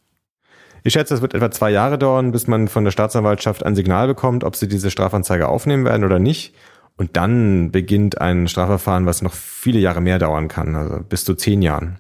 Ich 0.84 0.94
schätze, 0.94 1.14
es 1.14 1.22
wird 1.22 1.34
etwa 1.34 1.52
zwei 1.52 1.72
Jahre 1.72 1.98
dauern, 1.98 2.32
bis 2.32 2.48
man 2.48 2.68
von 2.68 2.86
der 2.86 2.92
Staatsanwaltschaft 2.92 3.66
ein 3.66 3.76
Signal 3.76 4.08
bekommt, 4.08 4.44
ob 4.44 4.56
sie 4.56 4.68
diese 4.68 4.92
Strafanzeige 4.92 5.48
aufnehmen 5.50 5.86
werden 5.86 6.06
oder 6.06 6.20
nicht. 6.20 6.56
Und 6.96 7.16
dann 7.16 7.72
beginnt 7.72 8.20
ein 8.20 8.48
Strafverfahren, 8.48 9.06
was 9.06 9.22
noch 9.22 9.34
viele 9.34 9.80
Jahre 9.80 10.02
mehr 10.02 10.20
dauern 10.20 10.48
kann, 10.48 10.76
also 10.76 11.00
bis 11.02 11.26
zu 11.26 11.36
zehn 11.36 11.62
Jahren. 11.62 12.00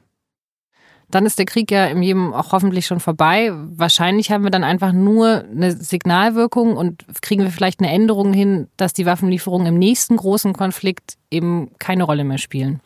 Dann 1.11 1.25
ist 1.25 1.39
der 1.39 1.45
Krieg 1.45 1.71
ja 1.71 1.87
im 1.87 2.03
Jemen 2.03 2.33
auch 2.33 2.51
hoffentlich 2.51 2.85
schon 2.85 2.99
vorbei. 2.99 3.51
Wahrscheinlich 3.53 4.29
haben 4.31 4.43
wir 4.43 4.51
dann 4.51 4.63
einfach 4.63 4.91
nur 4.91 5.43
eine 5.49 5.71
Signalwirkung 5.71 6.77
und 6.77 7.03
kriegen 7.21 7.43
wir 7.43 7.49
vielleicht 7.49 7.79
eine 7.79 7.91
Änderung 7.91 8.31
hin, 8.31 8.67
dass 8.77 8.93
die 8.93 9.07
Waffenlieferungen 9.07 9.67
im 9.67 9.79
nächsten 9.79 10.17
großen 10.17 10.53
Konflikt 10.53 11.15
eben 11.31 11.71
keine 11.79 12.03
Rolle 12.03 12.25
mehr 12.25 12.37
spielen. 12.37 12.81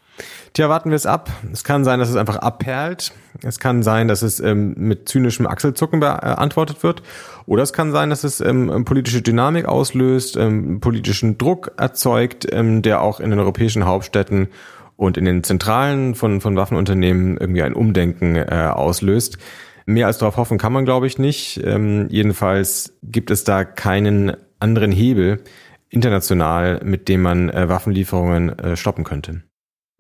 Tja, 0.54 0.70
warten 0.70 0.92
wir 0.92 0.96
es 0.96 1.06
ab. 1.06 1.32
Es 1.52 1.64
kann 1.64 1.84
sein, 1.84 2.00
dass 2.00 2.10
es 2.10 2.16
einfach 2.16 2.38
abperlt. 2.38 3.12
Es 3.42 3.60
kann 3.60 3.82
sein, 3.82 4.08
dass 4.08 4.22
es 4.22 4.40
ähm, 4.40 4.76
mit 4.78 5.10
zynischem 5.10 5.48
Achselzucken 5.48 6.00
beantwortet 6.00 6.84
wird. 6.84 7.02
Oder 7.46 7.64
es 7.64 7.74
kann 7.74 7.92
sein, 7.92 8.10
dass 8.12 8.24
es 8.24 8.40
ähm, 8.40 8.86
politische 8.86 9.22
Dynamik 9.22 9.66
auslöst, 9.66 10.38
ähm, 10.38 10.80
politischen 10.80 11.38
Druck 11.38 11.72
erzeugt, 11.78 12.48
ähm, 12.52 12.84
der 12.84 13.02
auch 13.02 13.20
in 13.20 13.32
den 13.32 13.40
europäischen 13.40 13.86
Hauptstädten 13.86 14.50
und 14.96 15.18
in 15.18 15.26
den 15.26 15.44
Zentralen 15.44 16.14
von, 16.14 16.40
von 16.40 16.56
Waffenunternehmen 16.56 17.38
irgendwie 17.38 17.64
ein 17.64 17.74
Umdenken 17.74 18.36
äh, 18.36 18.70
auslöst. 18.72 19.38
Mehr 19.86 20.08
als 20.08 20.20
darauf 20.20 20.38
hoffen 20.38 20.58
kann 20.58 20.72
man, 20.72 20.86
glaube 20.86 21.08
ich, 21.08 21.18
nicht. 21.18 21.62
Ähm, 21.64 22.08
jedenfalls 22.10 22.94
gibt 23.04 23.32
es 23.32 23.44
da 23.44 23.66
keinen 23.66 24.38
anderen 24.60 24.92
Hebel 24.92 25.44
international, 25.90 26.80
mit 26.84 27.10
dem 27.10 27.22
man 27.22 27.50
äh, 27.50 27.68
Waffenlieferungen 27.70 28.58
äh, 28.58 28.76
stoppen 28.76 29.04
könnte. 29.04 29.44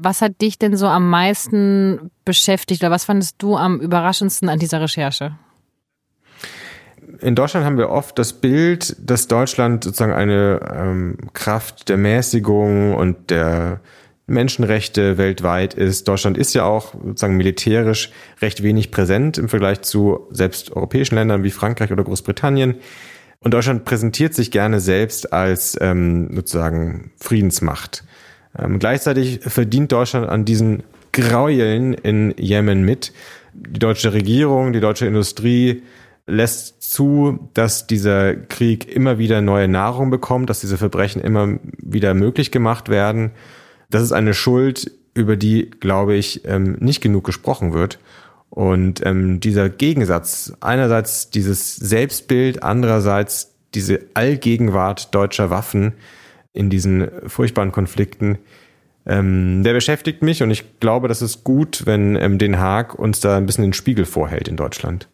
Was 0.04 0.22
hat 0.22 0.42
dich 0.42 0.60
denn 0.60 0.76
so 0.76 0.88
am 0.88 1.10
meisten 1.10 2.12
beschäftigt 2.26 2.84
oder 2.84 2.92
was 2.92 3.06
fandest 3.06 3.42
du 3.42 3.56
am 3.56 3.80
überraschendsten 3.80 4.50
an 4.50 4.60
dieser 4.60 4.82
Recherche? 4.82 5.38
In 7.22 7.36
Deutschland 7.36 7.66
haben 7.66 7.78
wir 7.78 7.90
oft 7.90 8.20
das 8.20 8.34
Bild, 8.34 8.98
dass 9.00 9.28
Deutschland 9.30 9.86
sozusagen 9.86 10.12
eine 10.12 10.60
ähm, 10.76 11.18
Kraft 11.32 11.88
der 11.88 11.96
Mäßigung 11.96 12.96
und 12.96 13.30
der 13.30 13.80
Menschenrechte 14.26 15.18
weltweit 15.18 15.74
ist. 15.74 16.08
Deutschland 16.10 16.38
ist 16.38 16.54
ja 16.54 16.66
auch 16.66 16.94
sozusagen 16.94 17.38
militärisch 17.38 18.12
recht 18.42 18.62
wenig 18.62 18.92
präsent 18.92 19.38
im 19.38 19.48
Vergleich 19.48 19.84
zu 19.84 20.28
selbst 20.32 20.76
europäischen 20.76 21.16
Ländern 21.16 21.44
wie 21.44 21.52
Frankreich 21.52 21.94
oder 21.94 22.04
Großbritannien. 22.04 22.76
Und 23.40 23.54
Deutschland 23.54 23.86
präsentiert 23.86 24.34
sich 24.34 24.52
gerne 24.52 24.82
selbst 24.82 25.32
als 25.32 25.78
ähm, 25.80 26.30
sozusagen 26.36 27.12
Friedensmacht. 27.18 28.04
Ähm, 28.58 28.80
gleichzeitig 28.80 29.40
verdient 29.42 29.92
Deutschland 29.92 30.30
an 30.30 30.46
diesen 30.46 30.84
Gräueln 31.12 31.94
in 31.94 32.34
Jemen 32.38 32.84
mit. 32.84 33.14
Die 33.54 33.80
deutsche 33.80 34.14
Regierung, 34.14 34.74
die 34.74 34.80
deutsche 34.80 35.06
Industrie 35.06 35.84
lässt 36.26 36.82
zu, 36.82 37.50
dass 37.54 37.86
dieser 37.88 38.36
Krieg 38.36 38.94
immer 38.94 39.18
wieder 39.18 39.42
neue 39.42 39.68
Nahrung 39.68 40.10
bekommt, 40.10 40.50
dass 40.50 40.62
diese 40.62 40.78
Verbrechen 40.78 41.22
immer 41.22 41.60
wieder 41.78 42.14
möglich 42.14 42.52
gemacht 42.52 42.90
werden. 42.90 43.32
Das 43.90 44.02
ist 44.02 44.12
eine 44.12 44.34
Schuld, 44.34 44.92
über 45.14 45.36
die, 45.36 45.70
glaube 45.70 46.16
ich, 46.16 46.42
ähm, 46.46 46.78
nicht 46.80 47.02
genug 47.02 47.24
gesprochen 47.24 47.74
wird. 47.74 48.00
Und 48.50 49.06
ähm, 49.06 49.40
dieser 49.40 49.70
Gegensatz, 49.70 50.54
einerseits 50.62 51.30
dieses 51.30 51.76
Selbstbild, 51.76 52.64
andererseits 52.64 53.54
diese 53.74 54.00
Allgegenwart 54.14 55.14
deutscher 55.14 55.50
Waffen, 55.50 55.94
in 56.54 56.70
diesen 56.70 57.10
furchtbaren 57.28 57.72
Konflikten, 57.72 58.38
ähm, 59.06 59.64
der 59.64 59.74
beschäftigt 59.74 60.22
mich 60.22 60.44
und 60.44 60.52
ich 60.52 60.80
glaube, 60.80 61.08
das 61.08 61.22
ist 61.22 61.44
gut, 61.44 61.86
wenn 61.86 62.16
ähm, 62.16 62.38
Den 62.38 62.60
Haag 62.60 62.98
uns 62.98 63.20
da 63.20 63.38
ein 63.38 63.46
bisschen 63.46 63.64
den 63.64 63.74
Spiegel 63.74 64.06
vorhält 64.06 64.48
in 64.48 64.56
Deutschland. 64.56 65.10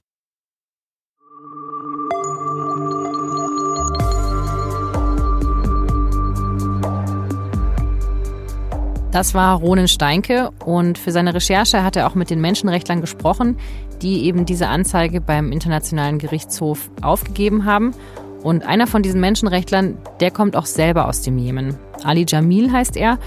Das 9.11 9.33
war 9.33 9.57
Ronen 9.57 9.87
Steinke 9.87 10.51
und 10.63 10.99
für 10.99 11.11
seine 11.11 11.33
Recherche 11.33 11.83
hat 11.83 11.95
er 11.95 12.05
auch 12.05 12.13
mit 12.13 12.29
den 12.29 12.39
Menschenrechtlern 12.41 13.01
gesprochen, 13.01 13.57
die 14.03 14.25
eben 14.25 14.45
diese 14.45 14.67
Anzeige 14.67 15.19
beim 15.19 15.51
Internationalen 15.51 16.19
Gerichtshof 16.19 16.91
aufgegeben 17.01 17.65
haben. 17.65 17.95
Und 18.43 18.63
einer 18.65 18.87
von 18.87 19.03
diesen 19.03 19.19
Menschenrechtlern, 19.19 19.97
der 20.19 20.31
kommt 20.31 20.55
auch 20.55 20.65
selber 20.65 21.07
aus 21.07 21.21
dem 21.21 21.37
Jemen. 21.37 21.77
Ali 22.03 22.25
Jamil 22.27 22.71
heißt 22.71 22.95
er. 22.95 23.19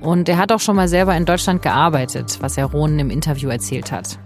Und 0.00 0.28
er 0.28 0.38
hat 0.38 0.52
auch 0.52 0.60
schon 0.60 0.76
mal 0.76 0.88
selber 0.88 1.16
in 1.16 1.24
Deutschland 1.24 1.62
gearbeitet, 1.62 2.38
was 2.40 2.56
er 2.56 2.66
Ronen 2.66 2.98
im 2.98 3.10
Interview 3.10 3.50
erzählt 3.50 3.92
hat. 3.92 4.18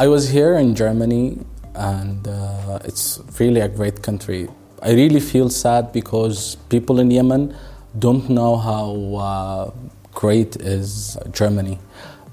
I 0.00 0.08
was 0.08 0.28
here 0.32 0.58
in 0.58 0.74
Germany 0.74 1.38
and 1.74 2.26
uh, 2.26 2.78
it's 2.84 3.20
really 3.38 3.60
a 3.60 3.68
great 3.68 4.02
country. 4.02 4.48
I 4.82 4.92
really 4.92 5.20
feel 5.20 5.50
sad 5.50 5.92
because 5.92 6.56
people 6.68 7.00
in 7.00 7.10
Yemen 7.10 7.54
don't 7.98 8.28
know 8.28 8.56
how 8.56 9.16
uh, 9.16 9.70
great 10.14 10.56
is 10.56 11.18
Germany. 11.32 11.78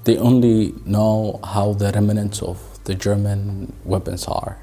They 0.04 0.18
only 0.18 0.74
know 0.84 1.40
how 1.42 1.74
the 1.74 1.90
remnants 1.92 2.40
of 2.40 2.58
the 2.84 2.94
German 2.94 3.72
weapons 3.84 4.26
are. 4.28 4.56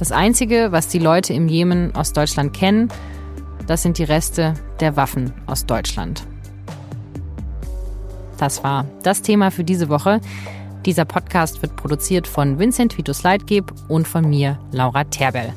Das 0.00 0.10
Einzige, 0.12 0.72
was 0.72 0.88
die 0.88 0.98
Leute 0.98 1.34
im 1.34 1.46
Jemen 1.46 1.94
aus 1.94 2.14
Deutschland 2.14 2.54
kennen, 2.54 2.88
das 3.66 3.82
sind 3.82 3.98
die 3.98 4.04
Reste 4.04 4.54
der 4.80 4.96
Waffen 4.96 5.34
aus 5.46 5.66
Deutschland. 5.66 6.26
Das 8.38 8.64
war 8.64 8.86
das 9.02 9.20
Thema 9.20 9.50
für 9.50 9.62
diese 9.62 9.90
Woche. 9.90 10.22
Dieser 10.86 11.04
Podcast 11.04 11.60
wird 11.60 11.76
produziert 11.76 12.26
von 12.26 12.58
Vincent 12.58 12.96
Vitus 12.96 13.24
Leitgeb 13.24 13.74
und 13.88 14.08
von 14.08 14.26
mir, 14.26 14.58
Laura 14.72 15.04
Terbell. 15.04 15.52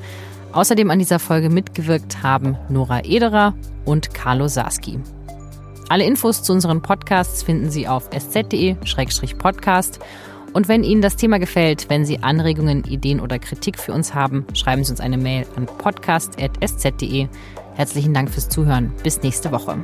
Außerdem 0.51 0.91
an 0.91 0.99
dieser 0.99 1.19
Folge 1.19 1.49
mitgewirkt 1.49 2.21
haben 2.21 2.57
Nora 2.67 3.05
Ederer 3.05 3.53
und 3.85 4.13
Carlo 4.13 4.49
Sarski. 4.49 4.99
Alle 5.87 6.03
Infos 6.03 6.43
zu 6.43 6.51
unseren 6.51 6.81
Podcasts 6.81 7.43
finden 7.43 7.71
Sie 7.71 7.87
auf 7.87 8.09
sz.de-podcast. 8.11 10.01
Und 10.53 10.67
wenn 10.67 10.83
Ihnen 10.83 11.01
das 11.01 11.15
Thema 11.15 11.39
gefällt, 11.39 11.89
wenn 11.89 12.05
Sie 12.05 12.19
Anregungen, 12.19 12.83
Ideen 12.83 13.19
oder 13.19 13.39
Kritik 13.39 13.79
für 13.79 13.91
uns 13.91 14.13
haben, 14.13 14.45
schreiben 14.53 14.83
Sie 14.83 14.91
uns 14.91 15.01
eine 15.01 15.17
Mail 15.17 15.45
an 15.55 15.65
podcast.sz.de. 15.65 17.27
Herzlichen 17.75 18.13
Dank 18.13 18.29
fürs 18.29 18.49
Zuhören. 18.49 18.93
Bis 19.03 19.21
nächste 19.23 19.51
Woche. 19.51 19.77